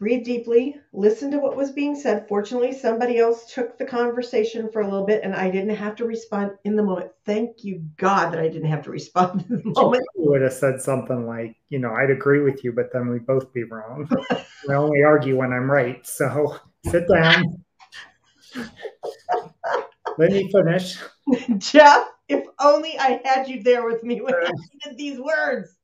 breathe 0.00 0.24
deeply, 0.24 0.80
listen 0.94 1.30
to 1.30 1.38
what 1.38 1.56
was 1.56 1.70
being 1.72 1.94
said. 1.94 2.26
Fortunately, 2.26 2.72
somebody 2.72 3.18
else 3.18 3.52
took 3.52 3.76
the 3.76 3.84
conversation 3.84 4.70
for 4.72 4.80
a 4.80 4.84
little 4.84 5.04
bit 5.04 5.22
and 5.22 5.34
I 5.34 5.50
didn't 5.50 5.76
have 5.76 5.94
to 5.96 6.06
respond 6.06 6.52
in 6.64 6.74
the 6.74 6.82
moment. 6.82 7.12
Thank 7.26 7.64
you, 7.64 7.84
God, 7.98 8.30
that 8.32 8.40
I 8.40 8.48
didn't 8.48 8.70
have 8.70 8.82
to 8.84 8.90
respond 8.90 9.44
in 9.50 9.56
the 9.56 9.74
oh, 9.76 9.82
moment. 9.82 10.02
You 10.16 10.30
would 10.30 10.40
have 10.40 10.54
said 10.54 10.80
something 10.80 11.26
like, 11.26 11.54
you 11.68 11.78
know, 11.78 11.92
I'd 11.92 12.10
agree 12.10 12.40
with 12.40 12.64
you, 12.64 12.72
but 12.72 12.90
then 12.92 13.10
we'd 13.10 13.26
both 13.26 13.52
be 13.52 13.64
wrong. 13.64 14.08
I 14.70 14.72
only 14.72 15.02
argue 15.02 15.36
when 15.36 15.52
I'm 15.52 15.70
right. 15.70 16.04
So 16.06 16.56
sit 16.86 17.06
down. 17.12 17.62
Let 20.16 20.32
me 20.32 20.50
finish. 20.50 20.98
Jeff, 21.58 22.06
if 22.28 22.46
only 22.58 22.98
I 22.98 23.20
had 23.22 23.48
you 23.48 23.62
there 23.62 23.86
with 23.86 24.02
me 24.02 24.22
when 24.22 24.34
I 24.34 24.46
uh, 24.46 24.50
did 24.84 24.96
these 24.96 25.20
words. 25.20 25.76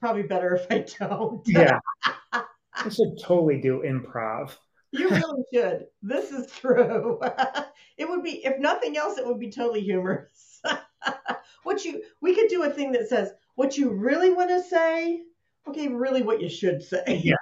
Probably 0.00 0.22
better 0.22 0.54
if 0.54 0.66
I 0.70 0.84
don't. 0.98 1.46
Yeah. 1.46 1.78
I 2.32 2.88
should 2.88 3.18
totally 3.22 3.60
do 3.60 3.82
improv. 3.84 4.52
You 4.92 5.08
really 5.08 5.44
should. 5.52 5.86
This 6.02 6.30
is 6.30 6.50
true. 6.52 7.20
it 7.98 8.08
would 8.08 8.22
be, 8.22 8.44
if 8.44 8.58
nothing 8.58 8.96
else, 8.96 9.18
it 9.18 9.26
would 9.26 9.40
be 9.40 9.50
totally 9.50 9.80
humorous. 9.80 10.60
what 11.62 11.84
you, 11.84 12.02
we 12.20 12.34
could 12.34 12.48
do 12.48 12.62
a 12.62 12.70
thing 12.70 12.92
that 12.92 13.08
says 13.08 13.32
what 13.56 13.76
you 13.76 13.90
really 13.90 14.32
want 14.32 14.50
to 14.50 14.62
say. 14.62 15.22
Okay, 15.68 15.88
really 15.88 16.22
what 16.22 16.40
you 16.40 16.48
should 16.48 16.82
say. 16.82 17.22
Yeah. 17.24 17.34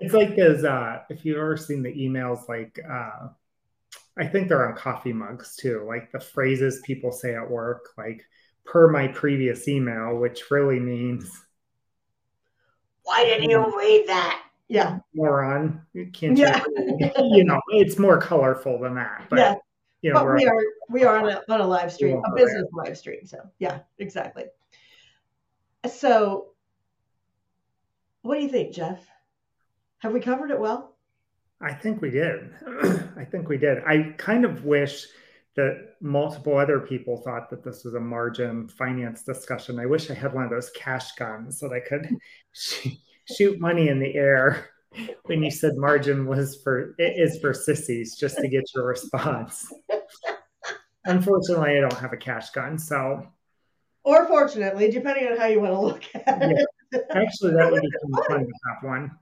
it's 0.00 0.14
like 0.14 0.34
those, 0.36 0.64
uh, 0.64 1.00
if 1.10 1.24
you've 1.24 1.36
ever 1.36 1.56
seen 1.56 1.82
the 1.82 1.92
emails, 1.92 2.48
like, 2.48 2.78
uh, 2.88 3.28
I 4.16 4.26
think 4.26 4.48
they're 4.48 4.68
on 4.68 4.76
coffee 4.76 5.12
mugs 5.12 5.56
too, 5.56 5.84
like 5.86 6.12
the 6.12 6.20
phrases 6.20 6.82
people 6.84 7.12
say 7.12 7.34
at 7.34 7.50
work, 7.50 7.90
like 7.96 8.22
per 8.64 8.90
my 8.90 9.08
previous 9.08 9.68
email, 9.68 10.16
which 10.16 10.50
really 10.50 10.80
means, 10.80 11.30
why 13.02 13.24
didn't 13.24 13.50
you 13.50 13.60
um, 13.60 13.76
read 13.76 14.06
that? 14.06 14.42
Yeah. 14.68 15.00
Moron. 15.14 15.82
Can't 16.12 16.38
yeah. 16.38 16.62
you, 16.76 17.10
you 17.32 17.44
know, 17.44 17.60
it's 17.68 17.98
more 17.98 18.18
colorful 18.18 18.78
than 18.78 18.94
that. 18.94 19.26
But, 19.28 19.38
yeah. 19.38 19.54
You 20.02 20.12
know, 20.12 20.24
but 20.24 20.34
we 20.34 20.46
are 20.46 20.62
we 20.90 21.04
are 21.04 21.16
on 21.16 21.30
a, 21.30 21.40
on 21.48 21.60
a 21.60 21.66
live 21.66 21.92
stream, 21.92 22.20
a 22.24 22.34
business 22.34 22.66
live 22.72 22.98
stream. 22.98 23.24
So 23.24 23.38
yeah, 23.60 23.80
exactly. 24.00 24.46
So 25.88 26.52
what 28.22 28.36
do 28.36 28.42
you 28.42 28.48
think, 28.48 28.74
Jeff? 28.74 29.00
Have 29.98 30.12
we 30.12 30.20
covered 30.20 30.50
it 30.50 30.58
well? 30.58 30.96
I 31.60 31.72
think 31.72 32.02
we 32.02 32.10
did. 32.10 32.52
I 33.16 33.24
think 33.24 33.48
we 33.48 33.58
did. 33.58 33.78
I 33.86 34.14
kind 34.16 34.44
of 34.44 34.64
wish 34.64 35.06
that 35.54 35.91
multiple 36.02 36.58
other 36.58 36.80
people 36.80 37.16
thought 37.18 37.48
that 37.50 37.62
this 37.62 37.84
was 37.84 37.94
a 37.94 38.00
margin 38.00 38.68
finance 38.68 39.22
discussion. 39.22 39.78
I 39.78 39.86
wish 39.86 40.10
I 40.10 40.14
had 40.14 40.34
one 40.34 40.44
of 40.44 40.50
those 40.50 40.70
cash 40.70 41.12
guns 41.12 41.60
so 41.60 41.68
that 41.68 41.74
I 41.74 41.80
could 41.80 42.08
shoot 43.36 43.60
money 43.60 43.88
in 43.88 44.00
the 44.00 44.14
air 44.14 44.70
when 45.24 45.42
you 45.42 45.50
said 45.50 45.76
margin 45.76 46.26
was 46.26 46.60
for 46.62 46.94
it 46.98 47.14
is 47.16 47.38
for 47.40 47.54
sissies 47.54 48.16
just 48.16 48.36
to 48.38 48.48
get 48.48 48.64
your 48.74 48.86
response. 48.86 49.72
Unfortunately, 51.04 51.78
I 51.78 51.80
don't 51.80 51.92
have 51.94 52.12
a 52.12 52.16
cash 52.16 52.50
gun, 52.50 52.78
so 52.78 53.26
or 54.04 54.26
fortunately, 54.26 54.90
depending 54.90 55.28
on 55.28 55.38
how 55.38 55.46
you 55.46 55.60
want 55.60 55.72
to 55.72 55.80
look 55.80 56.04
at 56.14 56.42
it. 56.42 56.66
Yeah. 56.92 56.98
Actually, 57.10 57.54
that 57.54 57.70
would 57.70 57.80
be 57.80 57.88
fun 58.28 58.40
to 58.40 58.52
have 58.68 58.82
one. 58.82 59.12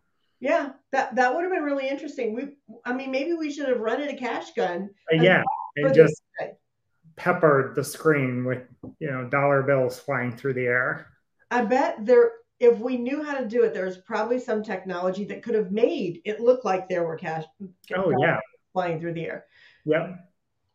Yeah, 0.40 0.70
that 0.92 1.14
that 1.16 1.34
would 1.34 1.44
have 1.44 1.52
been 1.52 1.62
really 1.62 1.88
interesting. 1.88 2.34
We, 2.34 2.56
I 2.84 2.94
mean, 2.94 3.10
maybe 3.10 3.34
we 3.34 3.52
should 3.52 3.68
have 3.68 3.80
rented 3.80 4.08
a 4.08 4.16
cash 4.16 4.52
gun. 4.54 4.90
Uh, 5.12 5.22
yeah, 5.22 5.42
and 5.76 5.94
just 5.94 6.22
peppered 7.20 7.74
the 7.74 7.84
screen 7.84 8.46
with 8.46 8.62
you 8.98 9.10
know 9.10 9.28
dollar 9.28 9.62
bills 9.62 9.98
flying 9.98 10.34
through 10.34 10.54
the 10.54 10.64
air. 10.64 11.06
I 11.50 11.64
bet 11.64 12.06
there, 12.06 12.32
if 12.58 12.78
we 12.78 12.96
knew 12.96 13.22
how 13.22 13.36
to 13.36 13.46
do 13.46 13.62
it, 13.62 13.74
there's 13.74 13.98
probably 13.98 14.38
some 14.38 14.62
technology 14.62 15.24
that 15.26 15.42
could 15.42 15.54
have 15.54 15.70
made 15.70 16.22
it 16.24 16.40
look 16.40 16.64
like 16.64 16.88
there 16.88 17.04
were 17.04 17.18
cash. 17.18 17.44
Oh 17.94 18.10
yeah, 18.18 18.38
flying 18.72 18.98
through 18.98 19.12
the 19.14 19.26
air. 19.26 19.44
Yep. 19.84 20.16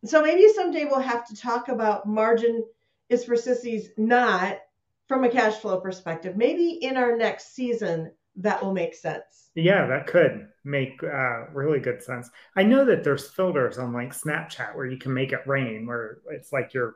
So 0.06 0.22
maybe 0.22 0.48
someday 0.54 0.86
we'll 0.86 1.00
have 1.00 1.28
to 1.30 1.36
talk 1.36 1.68
about 1.68 2.08
margin 2.08 2.64
is 3.10 3.26
for 3.26 3.36
sissies, 3.36 3.90
not 3.98 4.60
from 5.08 5.24
a 5.24 5.30
cash 5.30 5.56
flow 5.56 5.80
perspective. 5.80 6.38
Maybe 6.38 6.70
in 6.70 6.96
our 6.96 7.18
next 7.18 7.56
season 7.56 8.12
that 8.38 8.64
will 8.64 8.74
make 8.74 8.96
sense. 8.96 9.50
Yeah, 9.56 9.88
that 9.88 10.08
could 10.08 10.48
make 10.64 11.02
uh, 11.04 11.46
really 11.54 11.80
good 11.80 12.04
sense. 12.04 12.30
I 12.56 12.64
know 12.64 12.86
that 12.86 13.04
there's 13.04 13.30
filters 13.30 13.78
on 13.78 13.94
like 13.94 14.14
Snapchat 14.14 14.76
where 14.76 14.86
you 14.86 14.98
can 14.98 15.14
make 15.14 15.32
it 15.32 15.48
rain, 15.48 15.86
where 15.86 16.20
it's 16.30 16.52
like 16.52 16.74
you're 16.74 16.96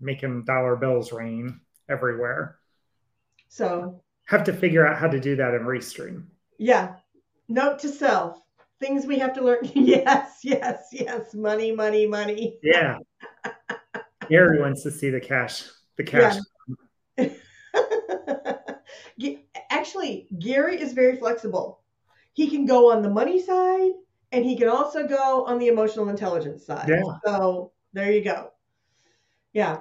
making 0.00 0.44
dollar 0.44 0.76
bills 0.76 1.12
rain 1.12 1.60
everywhere. 1.88 2.58
So 3.48 4.02
have 4.26 4.44
to 4.44 4.52
figure 4.52 4.86
out 4.86 4.98
how 4.98 5.08
to 5.08 5.20
do 5.20 5.36
that 5.36 5.54
in 5.54 5.62
Restream. 5.62 6.24
Yeah. 6.58 6.96
Note 7.48 7.78
to 7.80 7.88
self: 7.88 8.40
things 8.80 9.06
we 9.06 9.18
have 9.18 9.34
to 9.34 9.42
learn. 9.42 9.58
yes, 9.74 10.40
yes, 10.42 10.88
yes. 10.90 11.34
Money, 11.34 11.72
money, 11.72 12.06
money. 12.06 12.58
Yeah. 12.62 12.98
Gary 14.28 14.60
wants 14.60 14.82
to 14.82 14.90
see 14.90 15.10
the 15.10 15.20
cash. 15.20 15.64
The 15.96 16.04
cash. 16.04 16.34
Yeah. 16.34 16.40
Actually, 19.70 20.28
Gary 20.38 20.80
is 20.80 20.92
very 20.92 21.16
flexible. 21.16 21.80
He 22.32 22.48
can 22.48 22.66
go 22.66 22.90
on 22.90 23.02
the 23.02 23.10
money 23.10 23.40
side 23.40 23.92
and 24.32 24.44
he 24.44 24.56
can 24.56 24.68
also 24.68 25.06
go 25.06 25.44
on 25.44 25.58
the 25.58 25.68
emotional 25.68 26.08
intelligence 26.08 26.66
side. 26.66 26.88
Yeah. 26.88 27.02
So 27.24 27.72
there 27.92 28.10
you 28.10 28.24
go. 28.24 28.50
Yeah. 29.52 29.78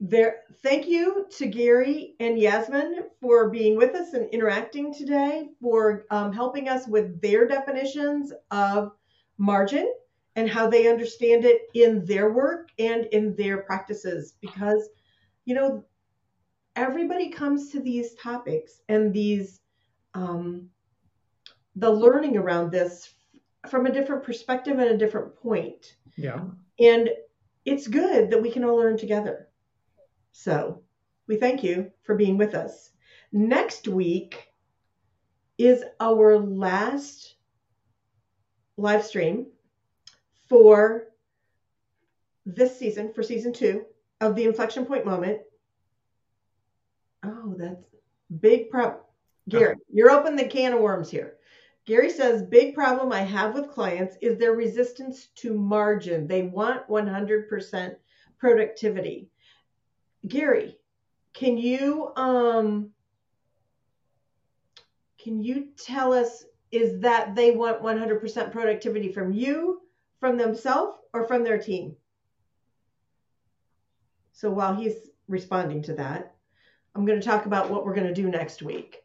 There 0.00 0.40
thank 0.64 0.88
you 0.88 1.26
to 1.38 1.46
Gary 1.46 2.16
and 2.18 2.36
Yasmin 2.36 3.04
for 3.20 3.50
being 3.50 3.76
with 3.76 3.94
us 3.94 4.14
and 4.14 4.28
interacting 4.30 4.92
today, 4.92 5.50
for 5.60 6.06
um, 6.10 6.32
helping 6.32 6.68
us 6.68 6.88
with 6.88 7.20
their 7.20 7.46
definitions 7.46 8.32
of 8.50 8.90
margin 9.38 9.92
and 10.34 10.48
how 10.48 10.68
they 10.68 10.88
understand 10.88 11.44
it 11.44 11.62
in 11.74 12.04
their 12.04 12.32
work 12.32 12.70
and 12.78 13.06
in 13.06 13.36
their 13.36 13.58
practices 13.58 14.34
because 14.40 14.88
you 15.44 15.54
know 15.54 15.84
everybody 16.76 17.30
comes 17.30 17.70
to 17.70 17.80
these 17.80 18.14
topics 18.14 18.80
and 18.88 19.12
these 19.12 19.60
um, 20.14 20.68
the 21.76 21.90
learning 21.90 22.36
around 22.36 22.70
this 22.70 23.14
from 23.68 23.86
a 23.86 23.92
different 23.92 24.22
perspective 24.22 24.78
and 24.78 24.90
a 24.90 24.98
different 24.98 25.34
point. 25.36 25.96
Yeah. 26.16 26.44
And 26.78 27.10
it's 27.64 27.86
good 27.86 28.30
that 28.30 28.42
we 28.42 28.50
can 28.50 28.64
all 28.64 28.76
learn 28.76 28.96
together. 28.96 29.48
So 30.32 30.82
we 31.26 31.36
thank 31.36 31.62
you 31.62 31.90
for 32.02 32.14
being 32.14 32.36
with 32.36 32.54
us. 32.54 32.90
Next 33.32 33.88
week 33.88 34.52
is 35.58 35.84
our 36.00 36.38
last 36.38 37.36
live 38.76 39.04
stream 39.04 39.46
for 40.48 41.04
this 42.44 42.78
season, 42.78 43.12
for 43.12 43.22
season 43.22 43.52
two 43.52 43.84
of 44.20 44.34
the 44.34 44.44
inflection 44.44 44.84
point 44.84 45.06
moment. 45.06 45.40
Oh, 47.22 47.54
that's 47.56 47.84
big 48.40 48.70
problem. 48.70 49.00
Gary, 49.48 49.76
you're 49.92 50.10
opening 50.10 50.36
the 50.36 50.50
can 50.50 50.72
of 50.72 50.80
worms 50.80 51.10
here. 51.10 51.34
Gary 51.84 52.10
says, 52.10 52.42
big 52.42 52.74
problem 52.74 53.12
I 53.12 53.22
have 53.22 53.54
with 53.54 53.70
clients 53.70 54.16
is 54.22 54.38
their 54.38 54.52
resistance 54.52 55.26
to 55.36 55.52
margin. 55.52 56.28
They 56.28 56.42
want 56.42 56.88
100% 56.88 57.96
productivity. 58.38 59.28
Gary, 60.26 60.78
can 61.34 61.56
you 61.56 62.12
um 62.16 62.90
can 65.18 65.42
you 65.42 65.68
tell 65.76 66.12
us 66.12 66.44
is 66.70 67.00
that 67.00 67.34
they 67.34 67.50
want 67.50 67.82
100% 67.82 68.50
productivity 68.50 69.12
from 69.12 69.32
you, 69.32 69.82
from 70.20 70.36
themselves, 70.36 70.98
or 71.12 71.26
from 71.26 71.44
their 71.44 71.58
team? 71.58 71.94
So 74.32 74.50
while 74.50 74.74
he's 74.74 75.10
responding 75.28 75.82
to 75.82 75.94
that, 75.94 76.34
I'm 76.94 77.06
going 77.06 77.20
to 77.20 77.26
talk 77.26 77.46
about 77.46 77.70
what 77.70 77.84
we're 77.84 77.94
going 77.94 78.06
to 78.06 78.14
do 78.14 78.28
next 78.28 78.62
week. 78.62 79.02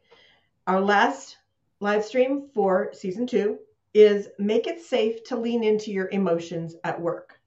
Our 0.66 0.80
last 0.80 1.38
live 1.80 2.04
stream 2.04 2.48
for 2.54 2.90
season 2.92 3.26
two 3.26 3.58
is 3.94 4.28
make 4.38 4.66
it 4.66 4.82
safe 4.82 5.24
to 5.24 5.36
lean 5.36 5.64
into 5.64 5.90
your 5.90 6.08
emotions 6.10 6.76
at 6.84 7.00
work. 7.00 7.40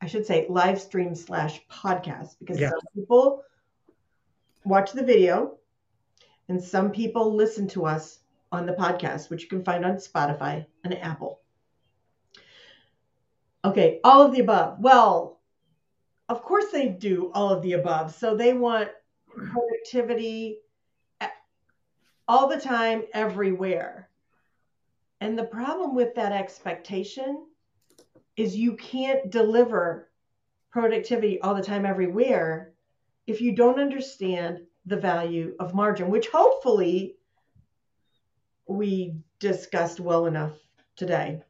I 0.00 0.06
should 0.06 0.24
say 0.24 0.46
live 0.48 0.80
stream 0.80 1.14
slash 1.14 1.60
podcast 1.68 2.36
because 2.38 2.60
yeah. 2.60 2.70
some 2.70 2.80
people 2.94 3.42
watch 4.64 4.92
the 4.92 5.02
video 5.02 5.58
and 6.48 6.62
some 6.62 6.90
people 6.90 7.34
listen 7.34 7.66
to 7.68 7.86
us 7.86 8.20
on 8.52 8.66
the 8.66 8.72
podcast, 8.72 9.30
which 9.30 9.42
you 9.42 9.48
can 9.48 9.64
find 9.64 9.84
on 9.84 9.96
Spotify 9.96 10.66
and 10.84 10.96
Apple. 10.98 11.40
Okay, 13.64 14.00
all 14.04 14.22
of 14.22 14.32
the 14.32 14.40
above. 14.40 14.78
Well, 14.80 15.40
of 16.28 16.42
course 16.42 16.66
they 16.72 16.88
do 16.88 17.30
all 17.34 17.50
of 17.50 17.62
the 17.62 17.72
above. 17.72 18.14
So 18.14 18.36
they 18.36 18.52
want 18.52 18.88
productivity 19.34 20.58
all 22.28 22.48
the 22.48 22.60
time, 22.60 23.02
everywhere. 23.12 24.08
And 25.20 25.38
the 25.38 25.44
problem 25.44 25.94
with 25.94 26.14
that 26.14 26.32
expectation 26.32 27.46
is 28.36 28.56
you 28.56 28.76
can't 28.76 29.30
deliver 29.30 30.10
productivity 30.70 31.40
all 31.40 31.54
the 31.54 31.62
time, 31.62 31.84
everywhere 31.84 32.72
if 33.26 33.40
you 33.40 33.52
don't 33.52 33.80
understand 33.80 34.60
the 34.86 34.96
value 34.96 35.54
of 35.60 35.74
margin, 35.74 36.08
which 36.08 36.28
hopefully 36.28 37.16
we 38.66 39.14
discussed 39.38 40.00
well 40.00 40.26
enough 40.26 40.56
today. 40.96 41.42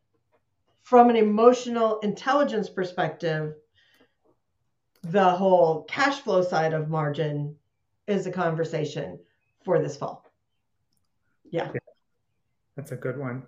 From 0.83 1.11
an 1.11 1.17
emotional 1.17 2.01
intelligence 2.01 2.69
perspective, 2.69 3.55
the 5.03 5.31
whole 5.31 5.85
cash 5.85 6.21
flow 6.21 6.43
side 6.43 6.73
of 6.73 6.89
margin 6.89 7.57
is 8.11 8.27
a 8.27 8.33
conversation 8.33 9.19
for 9.65 9.81
this 9.81 9.97
fall. 9.97 10.25
Yeah. 11.51 11.71
yeah. 11.73 11.81
That's 12.77 12.93
a 12.93 12.97
good 12.97 13.19
one. 13.19 13.45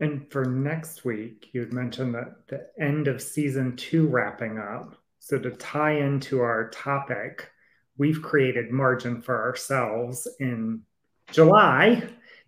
And 0.00 0.30
for 0.30 0.46
next 0.46 1.04
week, 1.04 1.50
you'd 1.52 1.72
mentioned 1.72 2.14
that 2.14 2.48
the 2.48 2.68
end 2.82 3.06
of 3.06 3.20
season 3.20 3.76
two 3.76 4.06
wrapping 4.06 4.58
up. 4.58 4.96
So 5.18 5.38
to 5.38 5.50
tie 5.50 5.98
into 5.98 6.40
our 6.40 6.70
topic, 6.70 7.50
we've 7.98 8.22
created 8.22 8.70
margin 8.70 9.20
for 9.20 9.42
ourselves 9.42 10.26
in 10.40 10.82
July 11.30 12.02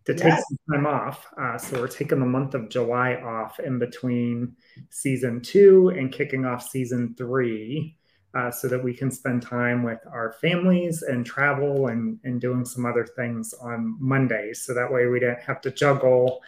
to 0.07 0.14
take 0.14 0.25
yes. 0.25 0.45
some 0.49 0.59
time 0.75 0.87
off. 0.87 1.27
Uh, 1.40 1.59
so 1.59 1.79
we're 1.79 1.88
taking 1.88 2.21
the 2.21 2.27
month 2.27 2.55
of 2.55 2.71
July 2.71 3.16
off 3.16 3.61
in 3.61 3.79
between 3.79 4.57
season 4.88 5.42
two 5.42 5.90
and 5.90 6.11
kicking 6.11 6.47
off 6.47 6.66
season 6.66 7.14
three. 7.16 7.97
Uh, 8.35 8.51
so 8.51 8.66
that 8.66 8.83
we 8.83 8.95
can 8.95 9.11
spend 9.11 9.42
time 9.42 9.83
with 9.83 9.99
our 10.11 10.33
families 10.40 11.03
and 11.03 11.27
travel 11.27 11.88
and, 11.88 12.18
and 12.25 12.40
doing 12.40 12.64
some 12.64 12.87
other 12.87 13.05
things 13.05 13.53
on 13.61 13.95
Mondays. 14.01 14.62
So 14.62 14.73
that 14.73 14.90
way 14.90 15.05
we 15.05 15.21
don't 15.21 15.38
have 15.40 15.61
to 15.61 15.71
juggle, 15.71 16.40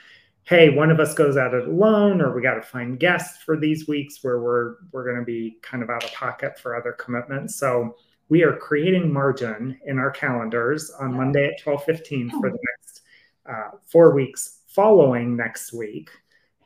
hey, 0.44 0.70
one 0.70 0.90
of 0.90 1.00
us 1.00 1.14
goes 1.14 1.36
out 1.36 1.54
it 1.54 1.66
alone, 1.66 2.20
or 2.20 2.34
we 2.34 2.42
got 2.42 2.54
to 2.54 2.62
find 2.62 3.00
guests 3.00 3.42
for 3.42 3.58
these 3.58 3.88
weeks 3.88 4.22
where 4.22 4.40
we're 4.40 4.76
we're 4.92 5.04
going 5.04 5.18
to 5.18 5.24
be 5.24 5.58
kind 5.62 5.82
of 5.82 5.90
out 5.90 6.04
of 6.04 6.12
pocket 6.12 6.58
for 6.58 6.76
other 6.76 6.92
commitments. 6.92 7.56
So 7.56 7.96
we 8.28 8.42
are 8.42 8.56
creating 8.56 9.12
margin 9.12 9.78
in 9.86 9.98
our 9.98 10.10
calendars 10.10 10.90
on 11.00 11.14
Monday 11.14 11.46
at 11.46 11.60
12:15 11.62 12.30
for 12.30 12.50
the 12.50 12.58
next 12.58 13.02
uh, 13.46 13.76
four 13.86 14.14
weeks 14.14 14.60
following 14.68 15.36
next 15.36 15.72
week. 15.72 16.10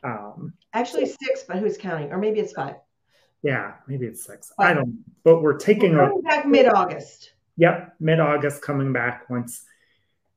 Um, 0.02 0.54
Actually, 0.72 1.06
six, 1.06 1.44
but 1.46 1.58
who's 1.58 1.76
counting? 1.76 2.12
Or 2.12 2.18
maybe 2.18 2.40
it's 2.40 2.52
five. 2.52 2.76
Yeah, 3.42 3.74
maybe 3.86 4.06
it's 4.06 4.24
six. 4.24 4.52
I 4.58 4.74
don't. 4.74 5.04
But 5.24 5.42
we're 5.42 5.58
taking 5.58 5.94
we're 5.96 6.08
coming 6.08 6.24
a, 6.26 6.28
back 6.28 6.46
mid 6.46 6.66
August. 6.66 7.32
Yep, 7.56 7.94
mid 8.00 8.20
August 8.20 8.62
coming 8.62 8.92
back 8.92 9.28
once 9.30 9.64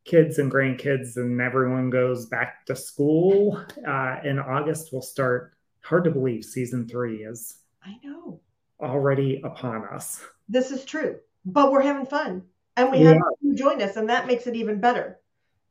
kids 0.03 0.39
and 0.39 0.51
grandkids 0.51 1.17
and 1.17 1.39
everyone 1.39 1.89
goes 1.89 2.25
back 2.25 2.65
to 2.65 2.75
school 2.75 3.63
uh, 3.87 4.17
in 4.23 4.39
August. 4.39 4.89
We'll 4.91 5.01
start. 5.01 5.53
Hard 5.83 6.03
to 6.03 6.11
believe 6.11 6.45
season 6.45 6.87
three 6.87 7.23
is. 7.23 7.57
I 7.83 7.97
know. 8.03 8.39
Already 8.79 9.41
upon 9.43 9.85
us. 9.85 10.23
This 10.49 10.71
is 10.71 10.85
true, 10.85 11.19
but 11.45 11.71
we're 11.71 11.81
having 11.81 12.05
fun, 12.05 12.43
and 12.75 12.91
we 12.91 12.99
yeah. 12.99 13.13
have 13.13 13.21
you 13.41 13.55
join 13.55 13.81
us, 13.81 13.95
and 13.95 14.09
that 14.09 14.27
makes 14.27 14.47
it 14.47 14.55
even 14.55 14.79
better. 14.79 15.19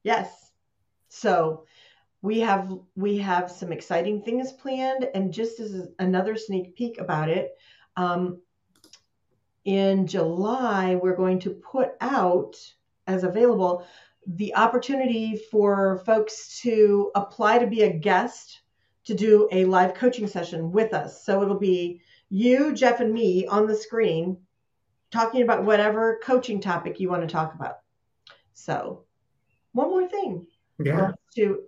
Yes. 0.02 0.52
So 1.08 1.64
we 2.22 2.40
have 2.40 2.72
we 2.96 3.18
have 3.18 3.50
some 3.50 3.72
exciting 3.72 4.22
things 4.22 4.52
planned, 4.52 5.08
and 5.14 5.32
just 5.32 5.60
as 5.60 5.88
another 5.98 6.36
sneak 6.36 6.76
peek 6.76 6.98
about 6.98 7.28
it, 7.28 7.52
um, 7.96 8.40
in 9.64 10.06
July 10.06 10.96
we're 10.96 11.16
going 11.16 11.38
to 11.40 11.50
put 11.50 11.90
out 12.00 12.56
as 13.06 13.24
available 13.24 13.86
the 14.26 14.54
opportunity 14.54 15.40
for 15.50 16.02
folks 16.04 16.60
to 16.60 17.10
apply 17.14 17.58
to 17.58 17.66
be 17.66 17.82
a 17.82 17.92
guest 17.92 18.60
to 19.04 19.14
do 19.14 19.48
a 19.50 19.64
live 19.64 19.94
coaching 19.94 20.26
session 20.26 20.70
with 20.70 20.92
us. 20.92 21.24
So 21.24 21.42
it'll 21.42 21.58
be 21.58 22.02
you, 22.28 22.72
Jeff, 22.74 23.00
and 23.00 23.12
me 23.12 23.46
on 23.46 23.66
the 23.66 23.74
screen 23.74 24.36
talking 25.10 25.42
about 25.42 25.64
whatever 25.64 26.20
coaching 26.22 26.60
topic 26.60 27.00
you 27.00 27.08
want 27.08 27.22
to 27.22 27.28
talk 27.28 27.54
about. 27.54 27.78
So 28.52 29.04
one 29.72 29.88
more 29.88 30.06
thing 30.06 30.46
yeah. 30.78 31.12
to 31.36 31.60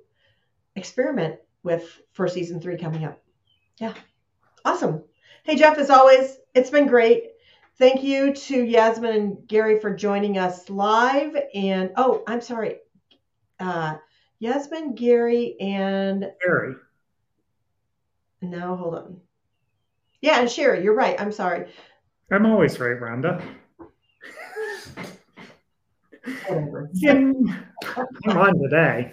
experiment 0.76 1.36
with 1.62 2.00
for 2.12 2.28
season 2.28 2.60
three 2.60 2.76
coming 2.76 3.04
up. 3.04 3.20
Yeah. 3.78 3.94
Awesome. 4.64 5.04
Hey, 5.44 5.56
Jeff, 5.56 5.78
as 5.78 5.90
always, 5.90 6.36
it's 6.54 6.70
been 6.70 6.86
great. 6.86 7.30
Thank 7.78 8.02
you 8.02 8.32
to 8.32 8.62
Yasmin 8.62 9.14
and 9.14 9.48
Gary 9.48 9.80
for 9.80 9.94
joining 9.94 10.38
us 10.38 10.68
live. 10.70 11.36
And 11.54 11.90
oh, 11.96 12.22
I'm 12.26 12.40
sorry. 12.40 12.76
Uh, 13.58 13.96
Yasmin, 14.38 14.94
Gary, 14.94 15.56
and 15.60 16.30
Gary. 16.44 16.74
No, 18.40 18.76
hold 18.76 18.94
on. 18.94 19.20
Yeah, 20.20 20.40
and 20.40 20.50
Sherry, 20.50 20.82
you're 20.82 20.94
right. 20.94 21.20
I'm 21.20 21.32
sorry. 21.32 21.66
I'm 22.30 22.46
always 22.46 22.78
right, 22.78 22.98
Rhonda. 22.98 23.42
Whatever. 26.46 26.90
I'm 27.04 28.38
on 28.38 28.58
today. 28.58 29.12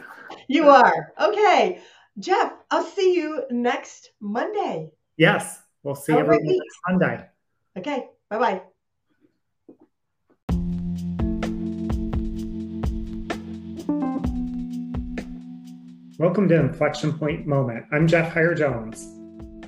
You 0.52 0.68
are. 0.70 1.14
Okay. 1.22 1.80
Jeff, 2.18 2.52
I'll 2.72 2.84
see 2.84 3.14
you 3.16 3.44
next 3.52 4.10
Monday. 4.20 4.92
Yes. 5.16 5.62
We'll 5.84 5.94
see 5.94 6.14
you 6.14 6.18
everyone 6.18 6.44
next 6.44 6.80
Monday. 6.90 7.26
Okay. 7.78 8.08
Bye 8.32 8.40
bye. 8.40 8.62
Welcome 16.18 16.50
to 16.50 16.56
Inflection 16.56 17.16
Point 17.20 17.46
Moment. 17.46 17.86
I'm 17.92 18.08
Jeff 18.08 18.34
Hire 18.34 18.56
Jones. 18.56 19.04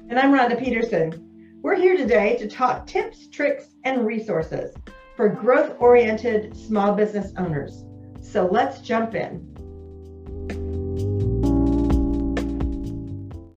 And 0.09 0.17
I'm 0.17 0.32
Rhonda 0.34 0.57
Peterson. 0.57 1.59
We're 1.61 1.75
here 1.75 1.95
today 1.95 2.38
to 2.38 2.47
talk 2.47 2.88
tips, 2.88 3.27
tricks, 3.27 3.67
and 3.86 4.03
resources 4.03 4.75
for 5.15 5.29
growth 5.29 5.75
oriented 5.77 6.57
small 6.57 6.95
business 6.95 7.34
owners. 7.38 7.86
So 8.19 8.47
let's 8.47 8.82
jump 8.82 9.13
in. 9.13 9.51